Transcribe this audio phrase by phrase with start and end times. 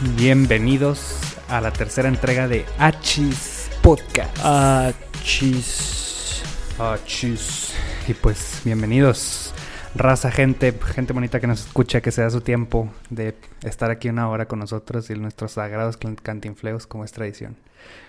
[0.00, 4.38] Bienvenidos a la tercera entrega de Achis Podcast.
[4.44, 6.40] Achis.
[6.78, 7.74] Achis.
[8.06, 9.52] Y pues, bienvenidos.
[9.96, 14.08] Raza, gente, gente bonita que nos escucha, que se da su tiempo de estar aquí
[14.08, 17.56] una hora con nosotros y nuestros sagrados cantinfleos como es tradición.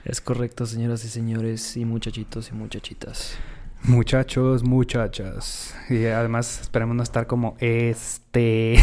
[0.05, 3.35] Es correcto, señoras y señores, y muchachitos y muchachitas.
[3.83, 5.73] Muchachos, muchachas.
[5.89, 8.75] Y además esperemos no estar como este.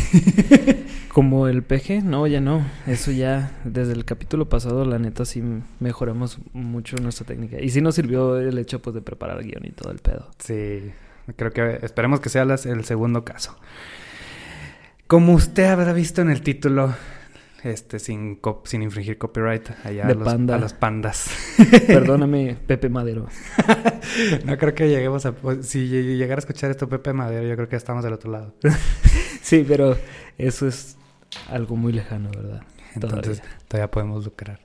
[1.12, 2.66] como el peje, no, ya no.
[2.86, 5.42] Eso ya, desde el capítulo pasado, la neta sí
[5.80, 7.60] mejoramos mucho nuestra técnica.
[7.60, 10.30] Y sí nos sirvió el hecho pues de preparar el guion y todo el pedo.
[10.38, 10.90] Sí,
[11.36, 13.56] creo que esperemos que sea el segundo caso.
[15.06, 16.92] Como usted habrá visto en el título,
[17.66, 21.28] este, sin, sin infringir copyright allá a, los, a, los, pandas.
[21.86, 23.26] Perdóname, Pepe Madero.
[24.44, 25.32] no creo que lleguemos a...
[25.32, 28.54] Pues, si llegara a escuchar esto Pepe Madero, yo creo que estamos del otro lado.
[29.42, 29.96] sí, pero
[30.38, 30.96] eso es
[31.48, 32.62] algo muy lejano, ¿verdad?
[32.94, 34.60] Entonces todavía, podemos lucrar.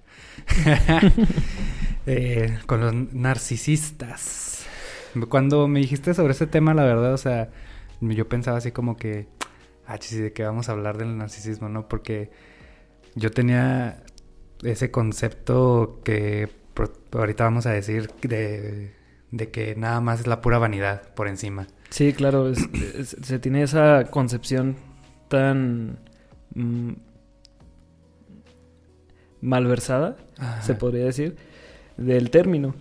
[2.07, 4.65] Eh, con los narcisistas.
[5.29, 7.49] Cuando me dijiste sobre ese tema, la verdad, o sea,
[7.99, 9.27] yo pensaba así como que...
[9.85, 11.87] Ah, sí, de que vamos a hablar del narcisismo, ¿no?
[11.87, 12.31] Porque
[13.15, 14.03] yo tenía
[14.63, 16.49] ese concepto que
[17.11, 18.91] ahorita vamos a decir de,
[19.51, 21.67] que nada más es la pura vanidad por encima.
[21.89, 24.77] Sí, claro, se tiene esa concepción
[25.27, 25.99] tan
[26.55, 26.93] mm,
[29.41, 30.17] malversada,
[30.61, 31.35] se podría decir,
[31.97, 32.75] del término.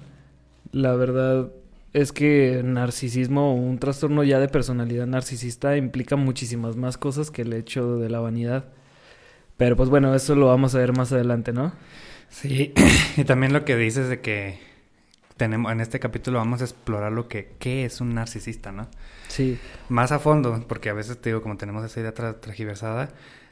[0.72, 1.50] La verdad
[1.92, 7.42] es que narcisismo o un trastorno ya de personalidad narcisista implica muchísimas más cosas que
[7.42, 8.66] el hecho de la vanidad.
[9.60, 11.74] Pero pues bueno, eso lo vamos a ver más adelante, ¿no?
[12.30, 12.72] Sí,
[13.18, 14.58] y también lo que dices de que
[15.36, 18.88] tenemos en este capítulo vamos a explorar lo que qué es un narcisista, ¿no?
[19.28, 19.58] Sí.
[19.90, 23.10] Más a fondo, porque a veces te digo, como tenemos esa idea tragiversada,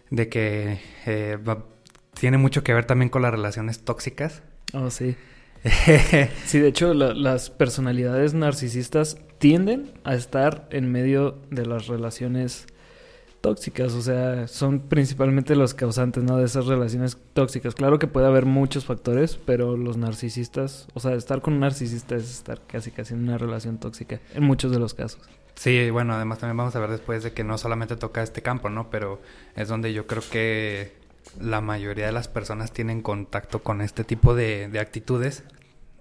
[0.09, 1.37] de que eh,
[2.19, 4.41] tiene mucho que ver también con las relaciones tóxicas.
[4.73, 5.15] Oh, sí.
[6.47, 12.67] sí, de hecho, las personalidades narcisistas tienden a estar en medio de las relaciones
[13.41, 16.25] tóxicas, o sea, son principalmente los causantes.
[16.29, 17.75] De esas relaciones tóxicas.
[17.75, 22.17] Claro que puede haber muchos factores, pero los narcisistas, o sea, estar con un narcisista
[22.17, 25.21] es estar casi casi en una relación tóxica, en muchos de los casos.
[25.55, 28.69] Sí, bueno, además también vamos a ver después de que no solamente toca este campo,
[28.69, 28.91] ¿no?
[28.91, 29.21] Pero
[29.57, 30.93] es donde yo creo que
[31.41, 35.45] la mayoría de las personas tienen contacto con este tipo de, de actitudes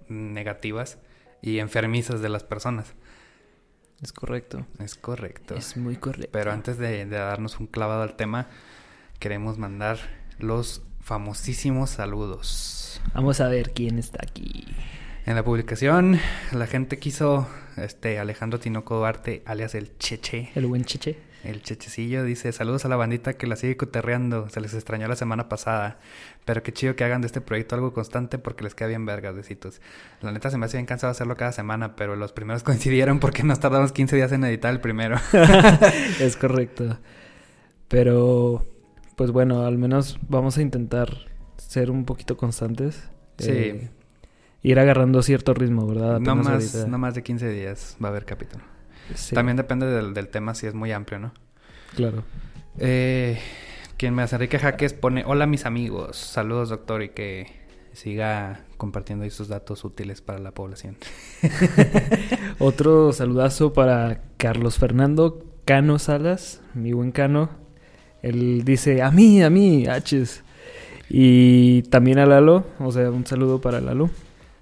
[0.10, 1.00] negativas
[1.42, 2.94] y enfermizas de las personas.
[4.02, 4.66] Es correcto.
[4.80, 5.56] Es correcto.
[5.56, 6.30] Es muy correcto.
[6.32, 8.48] Pero antes de, darnos un clavado al tema,
[9.20, 9.98] queremos mandar
[10.40, 13.02] los famosísimos saludos.
[13.14, 14.66] Vamos a ver quién está aquí.
[15.26, 16.20] En la publicación,
[16.52, 20.52] la gente quiso, este, Alejandro Tinoco Duarte, alias el Cheche.
[20.56, 21.18] El buen Cheche.
[21.44, 25.16] El chechecillo dice, saludos a la bandita que la sigue coterreando, se les extrañó la
[25.16, 26.00] semana pasada,
[26.46, 29.36] pero qué chido que hagan de este proyecto algo constante porque les queda bien vergas,
[29.36, 29.82] besitos.
[30.22, 33.44] La neta se me hace bien cansado hacerlo cada semana, pero los primeros coincidieron porque
[33.44, 35.18] nos tardamos 15 días en editar el primero.
[36.20, 36.98] es correcto.
[37.88, 38.66] Pero,
[39.16, 41.10] pues bueno, al menos vamos a intentar
[41.58, 43.10] ser un poquito constantes.
[43.38, 43.52] Sí.
[43.52, 43.90] Eh,
[44.64, 46.20] ir agarrando cierto ritmo, ¿verdad?
[46.20, 48.64] no más, no más de 15 días va a haber capítulo.
[49.34, 51.34] También depende del, tema si es muy amplio, ¿no?
[51.96, 52.24] Claro.
[52.80, 53.40] Eh,
[53.98, 57.48] quien me hace Enrique Jaques pone, hola mis amigos, saludos doctor y que
[57.94, 60.98] siga compartiendo sus datos útiles para la población.
[62.60, 67.50] Otro saludazo para Carlos Fernando Cano Salas, mi buen Cano.
[68.22, 70.44] Él dice, a mí, a mí, H's.
[71.10, 74.10] Y también a Lalo, o sea, un saludo para Lalo.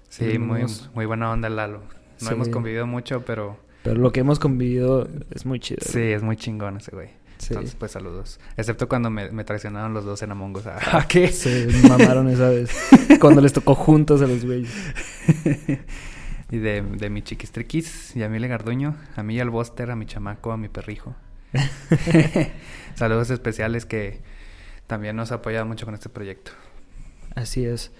[0.08, 0.64] Sí, muy,
[0.94, 1.82] muy buena onda Lalo.
[2.22, 5.80] No hemos convivido mucho, pero pero lo que hemos convivido es muy chido.
[5.80, 7.08] Sí, es muy chingón ese güey.
[7.38, 7.48] Sí.
[7.50, 8.40] Entonces, pues saludos.
[8.56, 10.66] Excepto cuando me, traicionaron los dos en Among Us.
[10.66, 11.28] ¿A qué?
[11.28, 12.70] Se mamaron esa vez.
[13.20, 14.74] cuando les tocó juntos a los güeyes.
[16.50, 20.06] y de, de mi chiquistriquis y a Mile Garduño, a mí al Buster, a mi
[20.06, 21.14] chamaco, a mi perrijo.
[22.96, 24.20] saludos especiales que
[24.86, 26.52] también nos ha apoyado mucho con este proyecto.
[27.34, 27.92] Así es.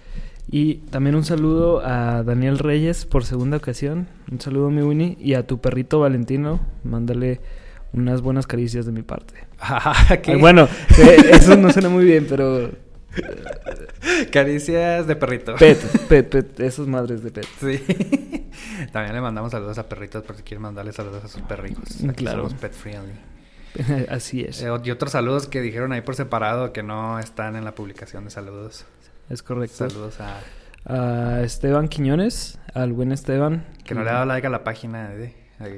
[0.49, 4.07] Y también un saludo a Daniel Reyes por segunda ocasión.
[4.31, 5.17] Un saludo, mi Winnie.
[5.19, 6.61] Y a tu perrito Valentino.
[6.83, 7.41] Mándale
[7.91, 9.33] unas buenas caricias de mi parte.
[9.59, 12.69] Ah, bueno, eh, eso no suena muy bien, pero.
[14.31, 15.55] Caricias de perrito.
[15.55, 16.59] Pet, pet, pet.
[16.59, 17.47] Esos madres de pet.
[17.59, 17.83] Sí.
[18.91, 21.85] También le mandamos saludos a perritos por si quieren mandarle saludos a sus perrijos.
[22.15, 22.43] claro.
[22.43, 23.13] Somos pet friendly.
[24.09, 24.61] Así es.
[24.61, 28.25] Eh, y otros saludos que dijeron ahí por separado que no están en la publicación
[28.25, 28.85] de saludos
[29.29, 29.89] es correcto.
[29.89, 30.39] Saludos a...
[30.89, 33.65] A Esteban Quiñones, al buen Esteban.
[33.83, 35.33] Que no le ha dado like a la página de...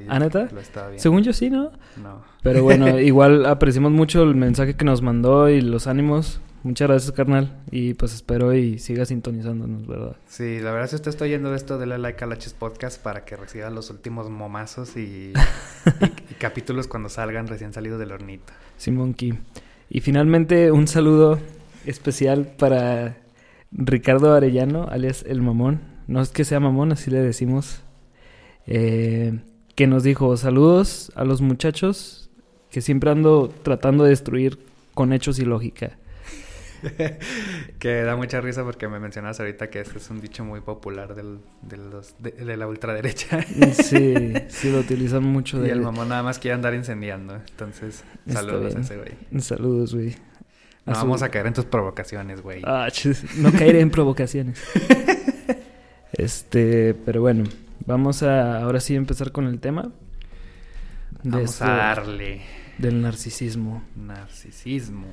[0.08, 0.48] ¿Ah, neta?
[0.96, 1.72] Según yo sí, ¿no?
[1.96, 2.22] No.
[2.42, 6.40] Pero bueno, igual apreciamos mucho el mensaje que nos mandó y los ánimos.
[6.62, 7.62] Muchas gracias, carnal.
[7.70, 10.16] Y pues espero y siga sintonizándonos, ¿verdad?
[10.26, 13.36] Sí, la verdad, si usted está oyendo esto, dele like a Laches Podcast para que
[13.36, 15.32] reciba los últimos momazos y,
[16.30, 18.52] y, capítulos cuando salgan recién salidos del hornito.
[18.76, 19.38] Simón Kim.
[19.88, 21.38] Y finalmente, un saludo
[21.86, 23.16] especial para
[23.72, 25.80] Ricardo Arellano, alias El Mamón.
[26.06, 27.82] No es que sea mamón, así le decimos.
[28.66, 29.38] Eh,
[29.74, 32.30] que nos dijo saludos a los muchachos
[32.70, 34.58] que siempre ando tratando de destruir
[34.94, 35.98] con hechos y lógica.
[37.78, 41.14] que da mucha risa porque me mencionas ahorita que ese es un dicho muy popular
[41.14, 43.42] del, de, la ultraderecha.
[43.72, 45.60] sí, sí, lo utilizan mucho.
[45.60, 45.68] De...
[45.68, 47.36] Y el mamón nada más quiere andar incendiando.
[47.36, 49.42] Entonces, saludos a ese güey.
[49.42, 50.14] Saludos, güey.
[50.90, 52.62] No vamos a caer en tus provocaciones, güey.
[52.64, 52.88] Ah,
[53.36, 54.62] no caeré en provocaciones.
[56.12, 57.44] este, pero bueno,
[57.86, 59.90] vamos a ahora sí empezar con el tema.
[61.22, 62.42] Vamos a darle.
[62.78, 63.82] Del narcisismo.
[63.94, 65.06] Narcisismo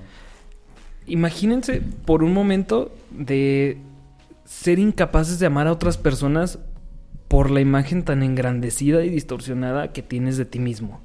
[1.07, 3.77] imagínense por un momento de
[4.45, 6.59] ser incapaces de amar a otras personas
[7.27, 11.01] por la imagen tan engrandecida y distorsionada que tienes de ti mismo.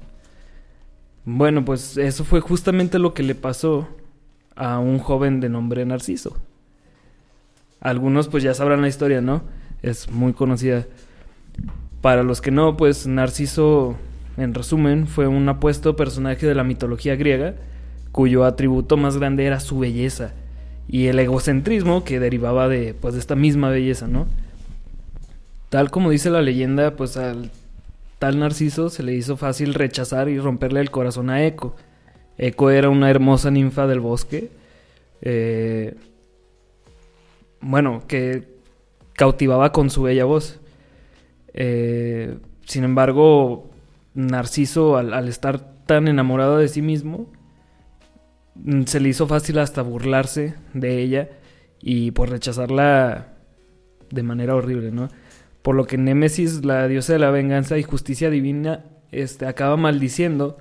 [1.25, 3.87] Bueno, pues eso fue justamente lo que le pasó
[4.55, 6.37] a un joven de nombre Narciso.
[7.81, 9.43] Algunos pues ya sabrán la historia, ¿no?
[9.81, 10.85] Es muy conocida.
[12.01, 13.95] Para los que no, pues Narciso,
[14.37, 17.55] en resumen, fue un apuesto personaje de la mitología griega
[18.11, 20.33] cuyo atributo más grande era su belleza
[20.87, 24.27] y el egocentrismo que derivaba de pues de esta misma belleza, ¿no?
[25.69, 27.49] Tal como dice la leyenda, pues al
[28.19, 31.75] tal Narciso se le hizo fácil rechazar y romperle el corazón a Eco.
[32.37, 34.49] Eco era una hermosa ninfa del bosque,
[35.21, 35.95] eh,
[37.61, 38.47] bueno, que
[39.13, 40.59] cautivaba con su bella voz.
[41.53, 43.69] Eh, sin embargo,
[44.13, 47.29] Narciso, al estar tan enamorado de sí mismo,
[48.55, 51.29] Mm, se le hizo fácil hasta burlarse de ella
[51.81, 53.33] y por rechazarla
[54.11, 55.09] de manera horrible, ¿no?
[55.61, 60.57] Por lo que Némesis, la diosa de la venganza y justicia divina, este, acaba maldiciendo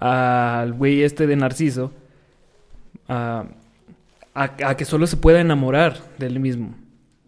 [0.00, 1.92] al güey este de Narciso
[3.06, 3.44] a,
[4.34, 6.74] a, que solo se pueda enamorar de él mismo,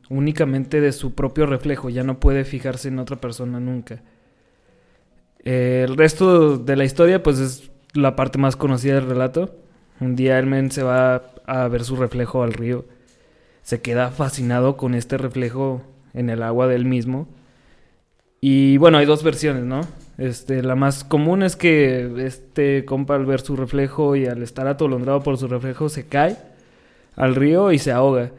[0.08, 4.02] únicamente de su propio reflejo, ya no puede fijarse en otra persona nunca.
[5.44, 9.54] el resto de la historia, pues es la parte más conocida del relato.
[10.00, 12.84] Un día el men se va a ver su reflejo al río.
[13.62, 15.82] Se queda fascinado con este reflejo
[16.14, 17.28] en el agua del mismo.
[18.40, 19.82] Y bueno, hay dos versiones, ¿no?
[20.18, 24.66] Este, la más común es que este compa al ver su reflejo y al estar
[24.66, 26.36] atolondrado por su reflejo se cae
[27.16, 28.30] al río y se ahoga.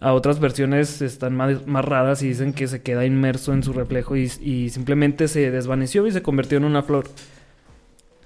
[0.00, 4.16] A otras versiones están más, raras y dicen que se queda inmerso en su reflejo
[4.16, 7.04] y, y simplemente se desvaneció y se convirtió en una flor.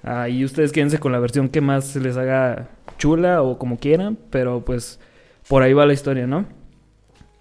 [0.01, 4.17] Ahí ustedes quédense con la versión que más se les haga chula o como quieran,
[4.31, 4.99] pero pues
[5.47, 6.45] por ahí va la historia, ¿no?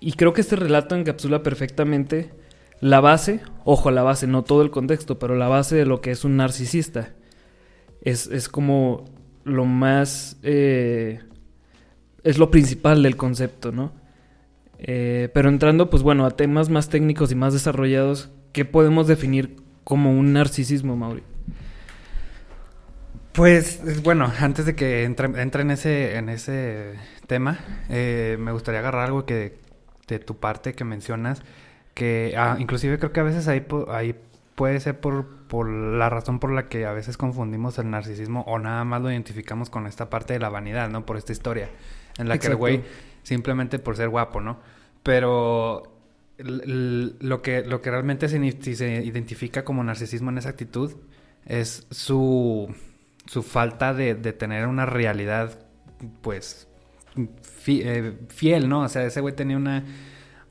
[0.01, 2.31] Y creo que este relato encapsula perfectamente
[2.81, 6.13] la base, ojo, la base, no todo el contexto, pero la base de lo que
[6.13, 7.13] es un narcisista.
[8.01, 9.05] Es, como
[9.43, 10.39] lo más...
[10.45, 11.21] Eh,
[12.23, 13.93] es lo principal del concepto, ¿no?
[14.79, 19.57] Eh, pero entrando, pues bueno, a temas más técnicos y más desarrollados, ¿qué podemos definir
[19.83, 21.25] como un narcisismo, Mauri?
[23.33, 26.95] Pues bueno, antes de que entre, en ese en ese
[27.27, 29.59] tema, eh, me gustaría agarrar algo que
[30.07, 31.43] de tu parte que mencionas,
[31.97, 34.15] que ah, inclusive creo que a veces ahí, ahí
[34.55, 38.59] puede ser por, por la razón por la que a veces confundimos el narcisismo o
[38.59, 41.07] nada más lo identificamos con esta parte de la vanidad, ¿no?
[41.07, 41.71] Por esta historia,
[42.19, 42.85] en la que el güey
[43.23, 44.59] simplemente por ser guapo, ¿no?
[45.03, 45.95] Pero
[46.39, 50.93] lo que, lo que realmente se, se identifica como narcisismo en esa actitud
[51.47, 52.69] es su
[53.27, 55.59] su falta de, de tener una realidad,
[56.23, 56.69] pues,
[57.67, 58.83] eh, fiel, ¿no?
[58.83, 59.85] O sea, ese güey tenía una,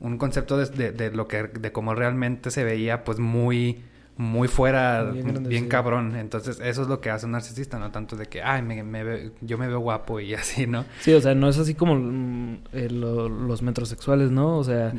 [0.00, 3.82] un concepto de, de, lo que, de cómo realmente se veía, pues, muy,
[4.16, 6.16] muy fuera, bien, cabrón.
[6.16, 7.90] Entonces, eso es lo que hace un narcisista, ¿no?
[7.90, 10.84] Tanto de que, ay, me, me yo me veo guapo y así, ¿no?
[11.00, 14.58] Sí, o sea, no es así como mm, eh, los metrosexuales, ¿no?
[14.58, 14.92] O sea,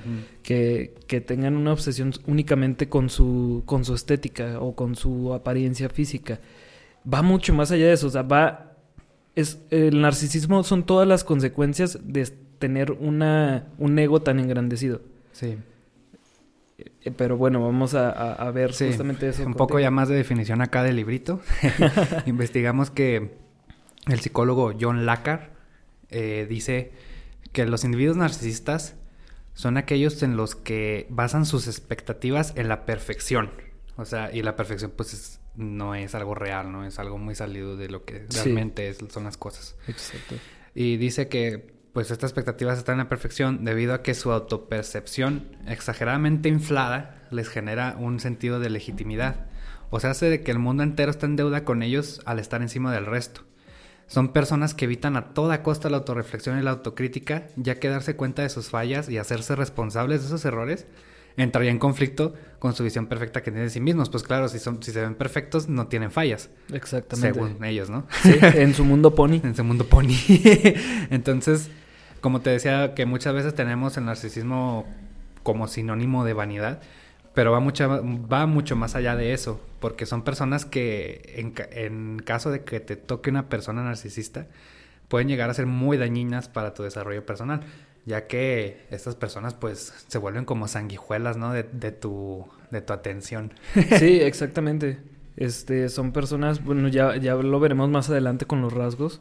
[0.44, 5.90] que, que tengan una obsesión únicamente con su, con su estética o con su apariencia
[5.90, 6.40] física
[7.12, 8.08] va mucho más allá de eso.
[8.08, 8.74] O sea, va.
[9.36, 12.28] Es, el narcisismo son todas las consecuencias de
[12.60, 15.02] tener una, un ego tan engrandecido.
[15.32, 15.58] Sí.
[16.78, 19.46] Eh, pero bueno, vamos a, ver justamente eso.
[19.46, 21.42] Un poco ya más de definición acá del librito.
[22.26, 23.38] Investigamos que
[24.08, 25.52] el psicólogo John Lacar
[26.10, 26.92] eh, dice
[27.52, 28.96] que los individuos narcisistas
[29.54, 33.52] son aquellos en los que basan sus expectativas en la perfección.
[33.96, 36.86] O sea, y la perfección pues es no es algo real, ¿no?
[36.86, 39.76] Es algo muy salido de lo que realmente son las cosas.
[39.88, 40.36] Exacto.
[40.76, 45.48] Y dice que pues estas expectativas están en la perfección debido a que su autopercepción
[45.66, 49.48] exageradamente inflada les genera un sentido de legitimidad.
[49.90, 52.62] O sea, hace de que el mundo entero está en deuda con ellos al estar
[52.62, 53.42] encima del resto.
[54.06, 58.16] Son personas que evitan a toda costa la autorreflexión y la autocrítica, ya que darse
[58.16, 60.86] cuenta de sus fallas y hacerse responsables de esos errores
[61.36, 64.12] entraría en conflicto con su visión perfecta que tienen de sí mismos.
[64.12, 66.52] Pues claro, si, son, si se ven perfectos, no tienen fallas.
[66.72, 67.40] Exactamente.
[67.40, 68.06] Según ellos, ¿no?
[68.22, 69.42] Sí, en su mundo pony.
[69.44, 70.14] en su mundo pony.
[71.10, 71.72] Entonces,
[72.22, 74.86] como te decía, que muchas veces tenemos el narcisismo
[75.44, 76.82] como sinónimo de vanidad,
[77.34, 77.88] pero va, mucho,
[78.32, 82.80] va mucho más allá de eso, porque son personas que en, en caso de que
[82.80, 84.48] te toque una persona narcisista,
[85.08, 87.62] pueden llegar a ser muy dañinas para tu desarrollo personal
[88.08, 91.52] ya que estas personas pues se vuelven como sanguijuelas, ¿no?
[91.52, 93.54] De, de, tu, de tu atención.
[94.00, 95.00] Sí, exactamente.
[95.36, 99.20] Este, son personas, bueno, ya, ya lo veremos más adelante con los rasgos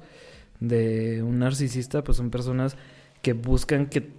[0.61, 2.77] de un narcisista, pues son personas
[3.23, 4.13] que buscan que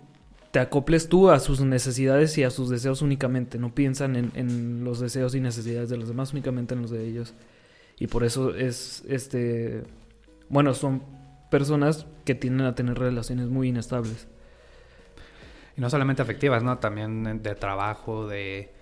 [0.52, 4.84] te acoples tú a sus necesidades y a sus deseos únicamente, no piensan en, en
[4.84, 7.34] los deseos y necesidades de los demás, únicamente en los de ellos.
[8.00, 9.84] Y por eso es, este,
[10.50, 11.04] bueno, son
[11.50, 14.28] personas que tienden a tener relaciones muy inestables.
[15.76, 16.78] Y no solamente afectivas, ¿no?
[16.78, 18.74] También de trabajo, de,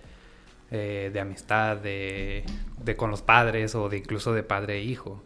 [0.70, 2.44] eh, de amistad, de,
[2.82, 5.22] de, con los padres o de incluso de padre e hijo.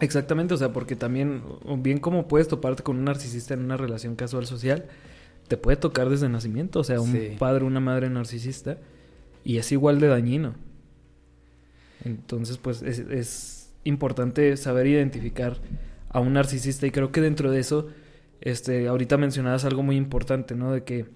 [0.00, 1.42] Exactamente, o sea, porque también,
[1.78, 4.86] bien como puedes toparte con un narcisista en una relación casual social,
[5.48, 7.36] te puede tocar desde nacimiento, o sea, un sí.
[7.38, 8.78] padre, una madre narcisista,
[9.44, 10.54] y es igual de dañino.
[12.04, 15.58] Entonces, pues es, es importante saber identificar
[16.08, 17.88] a un narcisista y creo que dentro de eso
[18.40, 20.72] este, ahorita mencionabas algo muy importante, ¿no?
[20.72, 21.06] De que,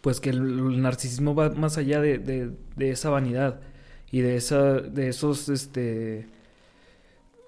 [0.00, 3.60] pues que el, narcisismo va más allá de, de, de, esa vanidad
[4.10, 6.26] y de esa, de esos, este,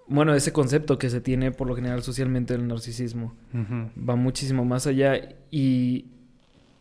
[0.07, 3.35] bueno, ese concepto que se tiene por lo general socialmente del narcisismo.
[3.53, 4.09] Uh -huh.
[4.09, 6.07] Va muchísimo más allá y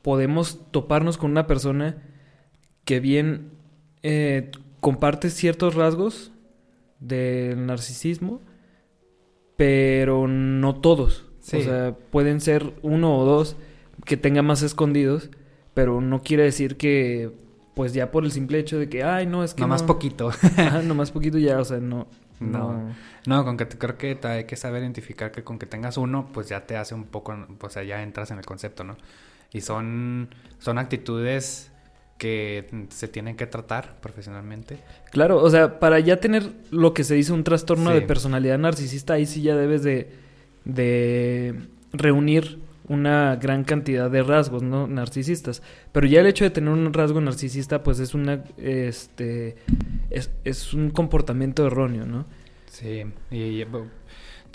[0.01, 1.97] podemos toparnos con una persona
[2.85, 3.51] que bien
[4.03, 4.51] eh,
[4.81, 6.31] comparte ciertos rasgos
[6.99, 8.41] del narcisismo,
[9.55, 11.25] pero no todos.
[11.39, 11.57] Sí.
[11.57, 13.55] O sea, pueden ser uno o dos
[14.05, 15.29] que tenga más escondidos,
[15.73, 17.31] pero no quiere decir que,
[17.75, 19.61] pues ya por el simple hecho de que, ay, no, es que.
[19.61, 20.29] No, más poquito.
[20.57, 22.07] Ajá, no más poquito ya, o sea, no.
[22.51, 22.95] No, no,
[23.25, 26.49] no con que creo que hay que saber identificar que con que tengas uno, pues
[26.49, 28.97] ya te hace un poco, o sea, ya entras en el concepto, ¿no?
[29.51, 31.71] Y son, son actitudes
[32.17, 34.79] que se tienen que tratar profesionalmente.
[35.11, 37.95] Claro, o sea, para ya tener lo que se dice un trastorno sí.
[37.95, 40.23] de personalidad narcisista, ahí sí ya debes de
[40.65, 45.61] de reunir una gran cantidad de rasgos no narcisistas.
[45.91, 49.55] Pero ya el hecho de tener un rasgo narcisista pues es una este
[50.09, 52.25] es, es un comportamiento erróneo no
[52.65, 53.65] sí y,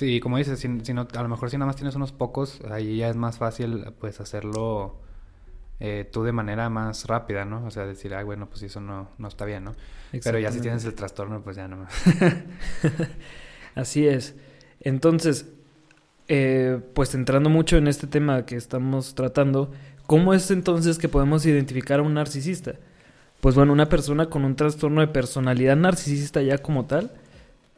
[0.00, 2.61] y como dices si, si, no, a lo mejor si nada más tienes unos pocos
[2.70, 5.00] ahí ya es más fácil pues hacerlo
[5.80, 9.11] eh, tú de manera más rápida no o sea decir ay bueno pues eso no
[9.18, 9.75] no está bien no
[10.25, 11.87] pero ya si tienes el trastorno pues ya no
[13.75, 14.35] así es.
[14.80, 15.47] Entonces
[16.28, 19.70] eh, pues entrando mucho en este tema que estamos tratando,
[20.06, 22.75] ¿cómo es entonces que podemos identificar a un narcisista?
[23.40, 27.12] Pues bueno, una persona con un trastorno de personalidad narcisista ya como tal,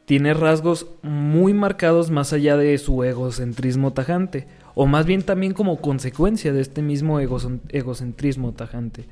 [0.05, 5.79] tiene rasgos muy marcados más allá de su egocentrismo tajante, o más bien también como
[5.79, 9.05] consecuencia de este mismo egocentrismo tajante.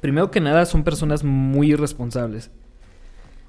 [0.00, 2.50] Primero que nada, son personas muy irresponsables.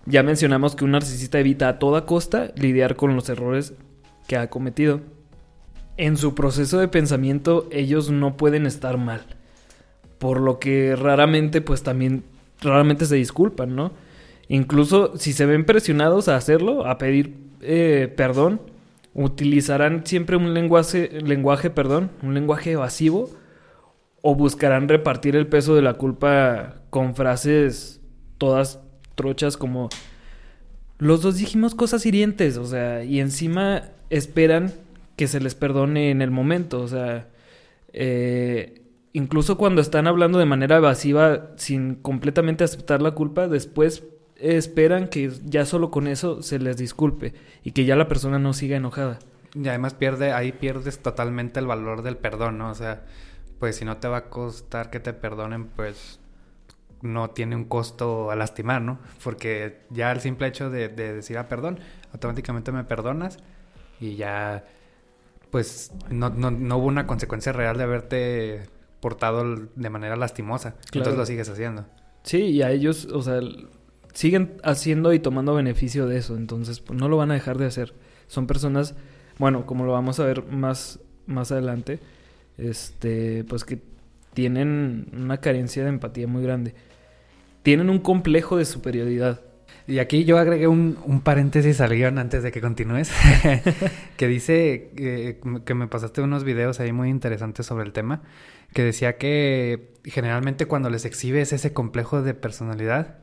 [0.05, 3.73] Ya mencionamos que un narcisista evita a toda costa lidiar con los errores
[4.29, 5.01] que ha cometido.
[5.97, 9.25] En su proceso de pensamiento ellos no pueden estar mal.
[10.19, 12.23] Por lo que raramente pues también
[12.61, 13.91] raramente se disculpan, ¿no?
[14.47, 18.61] Incluso si se ven presionados a hacerlo, a pedir eh, perdón,
[19.15, 23.31] utilizarán siempre un lenguaje, lenguaje, perdón, un lenguaje evasivo
[24.21, 27.99] o buscarán repartir el peso de la culpa con frases
[28.37, 28.79] todas
[29.15, 29.89] trochas como
[30.99, 34.73] los dos dijimos cosas hirientes, o sea, y encima esperan
[35.15, 37.29] que se les perdone en el momento, o sea,
[37.93, 38.81] eh,
[39.13, 44.03] incluso cuando están hablando de manera evasiva sin completamente aceptar la culpa, después
[44.35, 48.53] esperan que ya solo con eso se les disculpe y que ya la persona no
[48.53, 49.19] siga enojada.
[49.55, 52.69] Y además pierde, ahí pierdes totalmente el valor del perdón, ¿no?
[52.69, 53.03] O sea,
[53.57, 56.19] pues si no te va a costar que te perdonen, pues
[57.01, 58.99] no tiene un costo a lastimar, ¿no?
[59.23, 61.79] Porque ya el simple hecho de, de decir, ah, perdón,
[62.13, 63.37] automáticamente me perdonas
[63.99, 64.65] y ya,
[65.51, 68.61] pues, no, no, no, hubo una consecuencia real de haberte
[68.99, 69.43] portado
[69.75, 70.71] de manera lastimosa.
[70.71, 70.87] Claro.
[70.93, 71.85] Entonces lo sigues haciendo.
[72.23, 73.39] Sí, y a ellos, o sea,
[74.13, 76.35] siguen haciendo y tomando beneficio de eso.
[76.35, 77.93] Entonces, pues, no lo van a dejar de hacer.
[78.27, 78.95] Son personas
[79.39, 81.99] bueno, como lo vamos a ver más, más adelante,
[82.57, 83.81] este, pues que
[84.39, 86.73] tienen una carencia de empatía muy grande.
[87.61, 89.41] Tienen un complejo de superioridad.
[89.85, 93.11] Y aquí yo agregué un, un paréntesis al guion antes de que continúes,
[94.17, 98.21] que dice eh, que me pasaste unos videos ahí muy interesantes sobre el tema,
[98.73, 103.17] que decía que generalmente cuando les exhibes ese complejo de personalidad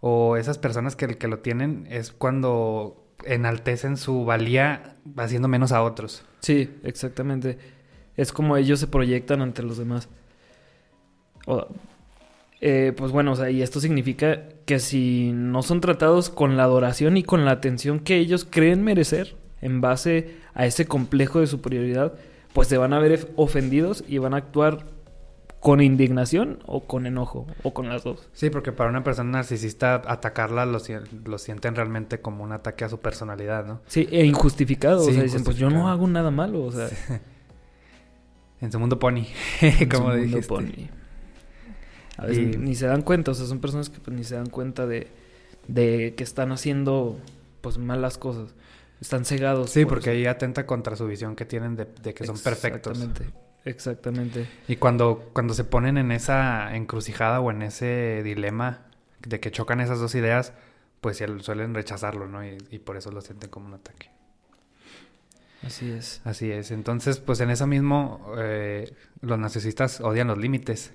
[0.00, 5.82] o esas personas que, que lo tienen es cuando enaltecen su valía haciendo menos a
[5.82, 6.24] otros.
[6.40, 7.58] Sí, exactamente.
[8.16, 10.08] Es como ellos se proyectan ante los demás.
[11.46, 11.66] O,
[12.60, 16.64] eh, pues bueno, o sea, y esto significa que si no son tratados con la
[16.64, 21.46] adoración y con la atención que ellos creen merecer en base a ese complejo de
[21.46, 22.14] superioridad,
[22.52, 24.86] pues se van a ver ofendidos y van a actuar
[25.60, 28.28] con indignación o con enojo o con las dos.
[28.32, 30.78] Sí, porque para una persona narcisista atacarla lo,
[31.24, 33.80] lo sienten realmente como un ataque a su personalidad, ¿no?
[33.86, 35.00] Sí, e injustificado.
[35.00, 36.88] o sea, dicen, pues yo no hago nada malo, o sea.
[38.58, 39.26] En su mundo pony,
[39.90, 40.88] como su Mundo pony.
[42.16, 44.48] A veces ni se dan cuenta, o sea, son personas que pues, ni se dan
[44.48, 45.08] cuenta de,
[45.68, 47.18] de que están haciendo
[47.60, 48.54] pues malas cosas.
[49.00, 49.70] Están cegados.
[49.70, 52.98] Sí, porque ahí atenta contra su visión que tienen de, que son perfectos.
[52.98, 54.48] Exactamente, exactamente.
[54.68, 58.86] Y cuando, cuando se ponen en esa encrucijada o en ese dilema
[59.20, 60.54] de que chocan esas dos ideas,
[61.02, 62.42] pues suelen rechazarlo, ¿no?
[62.42, 64.08] Y, y por eso lo sienten como un ataque.
[65.62, 66.22] Así es.
[66.24, 66.70] Así es.
[66.70, 70.92] Entonces, pues en eso mismo, eh, los narcisistas odian los límites.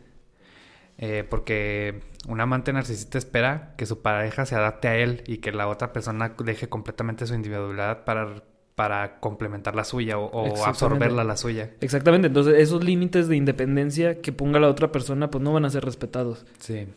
[0.98, 5.51] Eh, porque un amante narcisista espera que su pareja se adapte a él y que
[5.51, 8.43] la otra persona deje completamente su individualidad para,
[8.75, 11.71] para complementar la suya o, absorberla la suya.
[11.81, 15.69] Exactamente, entonces esos límites de independencia que ponga la otra persona pues no van a
[15.69, 16.45] ser respetados.
[16.60, 16.88] Sí.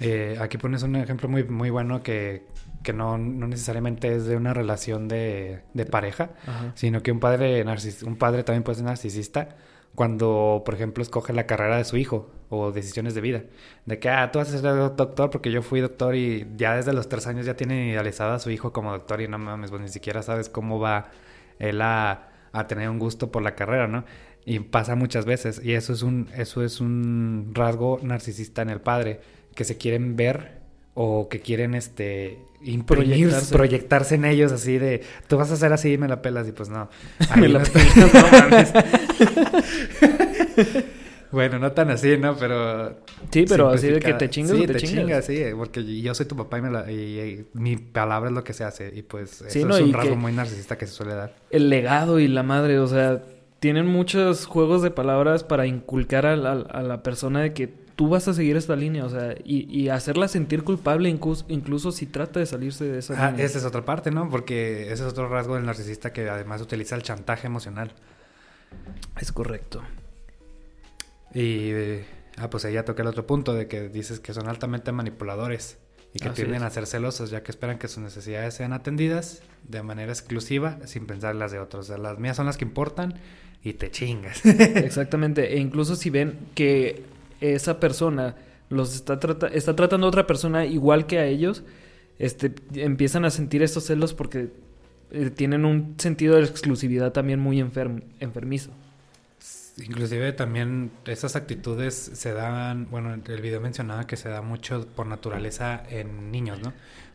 [0.00, 2.46] Eh, aquí pones un ejemplo muy, muy bueno que,
[2.82, 6.30] que no, no, necesariamente es de una relación de, de pareja,
[6.74, 7.64] sino que un padre,
[8.06, 9.56] un padre también puede ser narcisista
[9.94, 13.44] cuando, por ejemplo, escoge la carrera de su hijo o decisiones de vida.
[13.86, 16.92] De que, ah, tú vas a ser doctor porque yo fui doctor y ya desde
[16.92, 19.82] los tres años ya tiene idealizada a su hijo como doctor y no mames, pues
[19.82, 21.10] ni siquiera sabes cómo va
[21.58, 24.04] él a, a tener un gusto por la carrera, ¿no?
[24.44, 28.80] Y pasa muchas veces y eso es un, eso es un rasgo narcisista en el
[28.80, 29.20] padre,
[29.54, 30.60] que se quieren ver
[30.94, 32.38] o que quieren este
[32.86, 33.54] proyectarse.
[33.54, 34.14] proyectarse.
[34.16, 36.68] en ellos así de tú vas a hacer así y me la pelas y pues
[36.68, 36.88] no.
[37.36, 38.72] me la pelas, no mames.
[41.30, 42.36] bueno, no tan así, ¿no?
[42.36, 42.96] Pero
[43.30, 45.24] Sí, pero así de que te chingas sí, te, chingas.
[45.24, 48.52] sí, porque yo soy tu papá y, me la, y, mi palabra es lo que
[48.52, 51.34] se hace y pues eso es un rasgo muy narcisista que se suele dar.
[51.50, 53.22] El legado y la madre, o sea,
[53.60, 58.32] tienen muchos juegos de palabras para inculcar a la persona de que tú vas a
[58.32, 62.98] seguir esta línea, o sea, y, hacerla sentir culpable incluso, si trata de salirse de
[62.98, 64.30] esa ah, Esa es otra parte, ¿no?
[64.30, 67.92] Porque ese es otro rasgo del narcisista que además utiliza el chantaje emocional.
[69.20, 69.82] Es correcto.
[71.34, 71.72] Y,
[72.38, 75.76] ah, pues ahí ya toqué el otro punto de que dices que son altamente manipuladores
[76.14, 79.82] y que tienden a ser celosos, ya que esperan que sus necesidades sean atendidas de
[79.82, 81.84] manera exclusiva sin pensar en las de otros.
[81.84, 83.20] O sea, las mías son las que importan
[83.62, 84.42] y te chingas.
[84.46, 85.52] Exactamente.
[85.54, 87.09] E incluso si ven que
[87.40, 88.36] esa persona
[88.68, 89.18] los está,
[89.52, 91.64] está tratando a otra persona igual que a ellos,
[92.18, 94.50] este, empiezan a sentir estos celos porque
[95.10, 98.70] eh, tienen un sentido de exclusividad también muy enfermizo.
[99.78, 105.06] Inclusive también esas actitudes se dan, bueno, el video mencionaba que se da mucho por
[105.06, 106.72] naturaleza en niños, ¿no?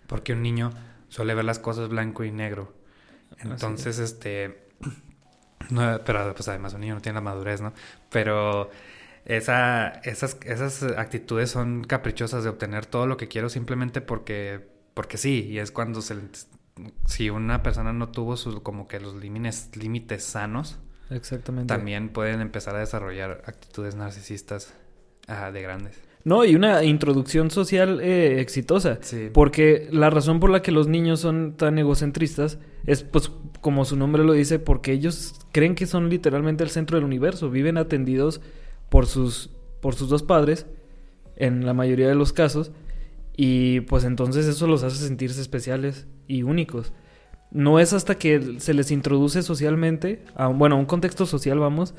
[0.07, 0.71] Porque un niño
[1.09, 2.73] suele ver las cosas blanco y negro.
[3.39, 4.67] Entonces, este,
[5.69, 7.73] no, pero pues además un niño no tiene la madurez, ¿no?
[8.09, 8.71] Pero
[9.25, 15.17] esa, esas, esas actitudes son caprichosas de obtener todo lo que quiero simplemente porque, porque
[15.17, 16.15] sí, y es cuando se,
[17.05, 21.73] si una persona no tuvo sus, como que los límites, límites sanos, Exactamente.
[21.73, 24.73] también pueden empezar a desarrollar actitudes narcisistas
[25.27, 25.99] de grandes.
[26.23, 28.97] No, y una introducción social eh, exitosa.
[29.01, 29.29] Sí.
[29.31, 32.57] Porque la razón por la que los niños son tan egocentristas
[32.87, 36.97] es, pues, como su nombre lo dice, porque ellos creen que son literalmente el centro
[36.97, 37.51] del universo.
[37.51, 38.41] Viven atendidos
[38.89, 39.49] por sus,
[39.81, 40.65] por sus dos padres,
[41.35, 42.71] en la mayoría de los casos,
[43.35, 46.93] y pues entonces eso los hace sentirse especiales y únicos.
[47.51, 51.93] No es hasta que se les introduce socialmente, a, bueno, a un contexto social, vamos,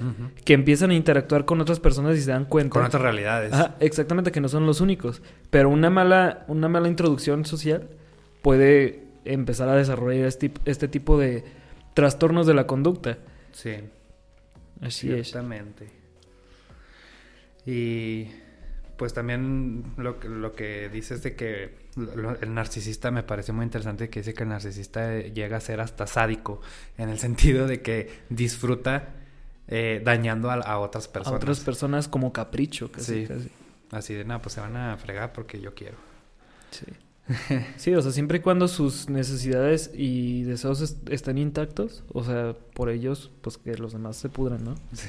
[0.45, 2.73] que empiezan a interactuar con otras personas y se dan cuenta.
[2.73, 3.55] Con otras realidades.
[3.81, 5.23] exactamente, que no son los únicos.
[5.51, 7.89] Pero una mala, una mala introducción social
[8.43, 11.45] puede empezar a desarrollar este, este tipo de
[11.95, 13.19] trastornos de la conducta.
[13.53, 13.77] Sí.
[14.83, 15.89] Así Exactamente.
[17.67, 18.29] Y
[18.97, 23.65] pues también lo, que- lo que dices de que lo- el narcisista me parece muy
[23.65, 26.61] interesante que dice que el narcisista eh, llega a ser hasta sádico
[26.97, 29.15] en el sentido de que disfruta
[29.69, 31.37] eh, dañando a, a otras A personas.
[31.43, 33.27] otras personas como capricho, casi, Sí.
[33.27, 33.51] casi.
[33.91, 35.97] Así de, no, pues se van a fregar porque yo quiero.
[36.71, 36.87] Sí.
[37.77, 42.55] Sí, o sea, siempre y cuando sus necesidades y deseos est- estén intactos, o sea,
[42.75, 44.75] por ellos, pues que los demás se pudran, ¿no?
[44.93, 45.09] Sí.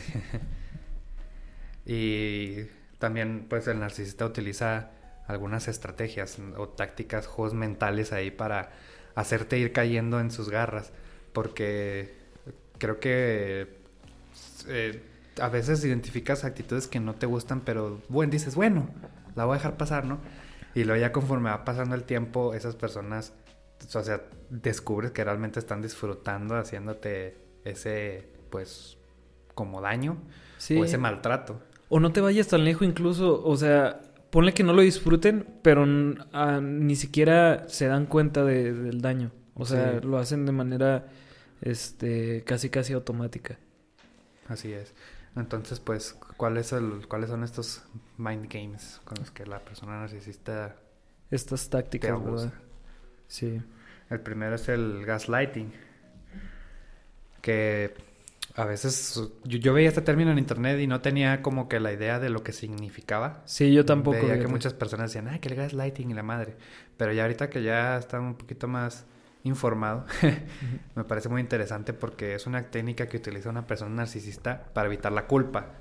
[1.89, 2.65] Y
[3.00, 4.91] también, pues, el narcisista utiliza
[5.26, 8.71] algunas estrategias o tácticas, juegos mentales ahí para
[9.15, 10.91] hacerte ir cayendo en sus garras.
[11.32, 12.13] Porque
[12.78, 13.78] creo que
[14.67, 15.02] eh,
[15.39, 18.89] a veces identificas actitudes que no te gustan, pero bueno, dices, bueno,
[19.36, 20.19] la voy a dejar pasar, ¿no?
[20.76, 23.34] Y luego ya conforme va pasando el tiempo, esas personas,
[23.93, 28.97] o sea, descubres que realmente están disfrutando haciéndote ese, pues,
[29.56, 30.17] como daño
[30.58, 30.76] Sí.
[30.78, 31.62] o ese maltrato.
[31.89, 35.86] O no te vayas tan lejos incluso, o sea, ponle que no lo disfruten, pero
[36.34, 39.32] ah, ni siquiera se dan cuenta de- del daño.
[39.56, 40.06] O sea, Sí.
[40.08, 41.06] lo hacen de manera
[41.62, 43.58] este casi casi automática.
[44.47, 44.93] Así es.
[45.36, 47.84] Entonces, pues, ¿cuál es el, ¿cuáles son estos
[48.17, 50.76] mind games con los que la persona narcisista
[51.32, 52.23] Estas tácticas?
[52.23, 52.54] ¿verdad?
[53.28, 53.62] Sí.
[54.10, 55.71] El primero es el gaslighting.
[57.41, 57.93] Que
[58.57, 61.93] a veces yo, yo veía este término en internet y no tenía como que la
[61.93, 63.43] idea de lo que significaba.
[63.45, 64.17] Sí, yo tampoco.
[64.17, 66.57] Veía que muchas personas decían, ay, que el gaslighting y la madre.
[66.97, 69.05] Pero ya ahorita que ya está un poquito más
[69.43, 70.05] informado,
[70.95, 75.11] me parece muy interesante porque es una técnica que utiliza una persona narcisista para evitar
[75.11, 75.73] la culpa.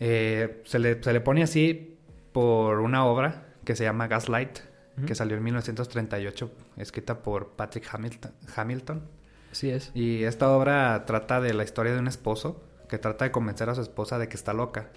[0.00, 1.96] Eh, se, le, se le pone así
[2.32, 4.58] por una obra que se llama Gaslight,
[5.06, 8.32] que salió en 1938, escrita por Patrick Hamilton.
[8.56, 9.21] Hamilton.
[9.52, 9.90] Así es.
[9.94, 13.74] Y esta obra trata de la historia de un esposo que trata de convencer a
[13.74, 14.90] su esposa de que está loca.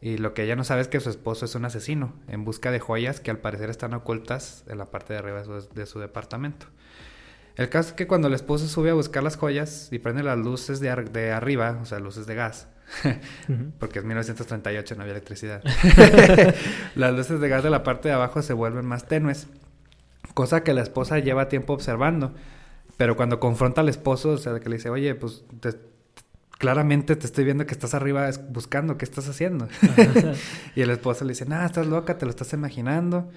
[0.00, 2.70] Y lo que ella no sabe es que su esposo es un asesino en busca
[2.70, 5.86] de joyas que al parecer están ocultas en la parte de arriba de su, de
[5.86, 6.66] su departamento.
[7.56, 10.36] El caso es que cuando el esposo sube a buscar las joyas y prende las
[10.36, 12.68] luces de, ar- de arriba, o sea, luces de gas,
[13.78, 15.62] porque es 1938, no había electricidad.
[16.94, 19.46] Las luces de gas de la parte de abajo se vuelven más tenues,
[20.34, 22.34] cosa que la esposa lleva tiempo observando.
[22.96, 25.76] Pero cuando confronta al esposo, o sea, que le dice, oye, pues te-
[26.58, 29.68] claramente te estoy viendo que estás arriba buscando, ¿qué estás haciendo?
[30.74, 33.30] y el esposo le dice, nada, estás loca, te lo estás imaginando.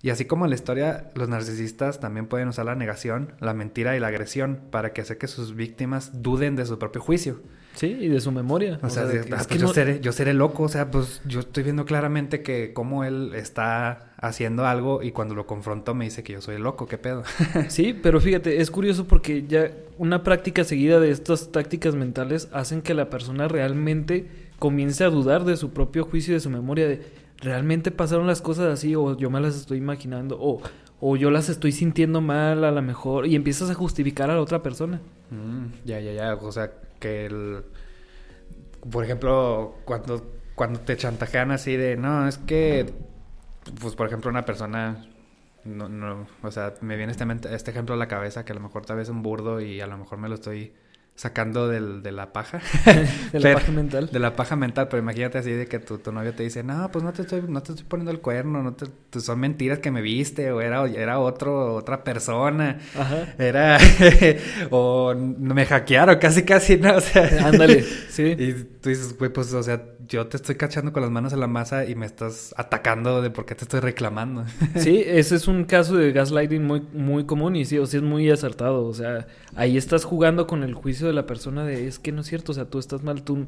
[0.00, 3.96] Y así como en la historia, los narcisistas también pueden usar la negación, la mentira
[3.96, 7.40] y la agresión para que hacer que sus víctimas duden de su propio juicio.
[7.74, 8.78] Sí, y de su memoria.
[8.82, 10.90] O, sea, que- ah, es pues que yo, no- seré, yo seré loco, o sea,
[10.90, 15.94] pues yo estoy viendo claramente que cómo él está haciendo algo y cuando lo confronto
[15.94, 17.22] me dice que yo soy loco, ¿qué pedo?
[17.68, 22.82] Sí, pero fíjate, es curioso porque ya una práctica seguida de estas tácticas mentales hacen
[22.82, 24.26] que la persona realmente
[24.58, 27.02] comience a dudar de su propio juicio y de su memoria de
[27.38, 30.62] realmente pasaron las cosas así o yo me las estoy imaginando o,
[31.04, 34.40] o yo las estoy sintiendo mal a lo mejor y empiezas a justificar a la
[34.40, 35.00] otra persona.
[35.30, 37.64] Mm, ya, ya, ya, o sea, que el...
[38.88, 42.94] Por ejemplo, cuando, cuando te chantajean así de, no, es que,
[43.80, 45.08] pues por ejemplo, una persona,
[45.64, 48.60] no, no, o sea, me viene este, este ejemplo a la cabeza que a lo
[48.60, 50.72] mejor tal vez es un burdo y a lo mejor me lo estoy
[51.14, 52.60] sacando del, de la paja.
[53.32, 54.08] De la paja mental.
[54.10, 56.90] De la paja mental, pero imagínate así de que tu, tu novio te dice, no,
[56.90, 59.78] pues no te estoy, no te estoy poniendo el cuerno, no te, te- son mentiras
[59.78, 63.34] que me viste, o era, era otro, otra persona, Ajá.
[63.38, 63.78] era,
[64.70, 66.96] o me hackearon, casi casi, ¿no?
[66.96, 68.34] O sea, Ándale, sí.
[68.38, 71.40] Y tú dices, güey, pues, o sea, yo te estoy cachando con las manos en
[71.40, 74.44] la masa y me estás atacando de por qué te estoy reclamando.
[74.76, 78.04] Sí, ese es un caso de gaslighting muy, muy común y sí, o sea, es
[78.04, 78.86] muy acertado.
[78.86, 82.22] O sea, ahí estás jugando con el juicio de la persona de es que no
[82.22, 83.46] es cierto, o sea, tú estás mal, tú,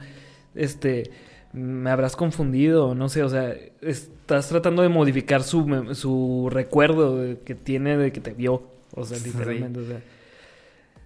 [0.55, 1.11] este,
[1.53, 7.55] me habrás confundido, no sé, o sea, estás tratando de modificar su, su recuerdo que
[7.55, 8.63] tiene de que te vio,
[8.93, 9.31] o sea, Sí.
[9.31, 10.01] literalmente, o sea.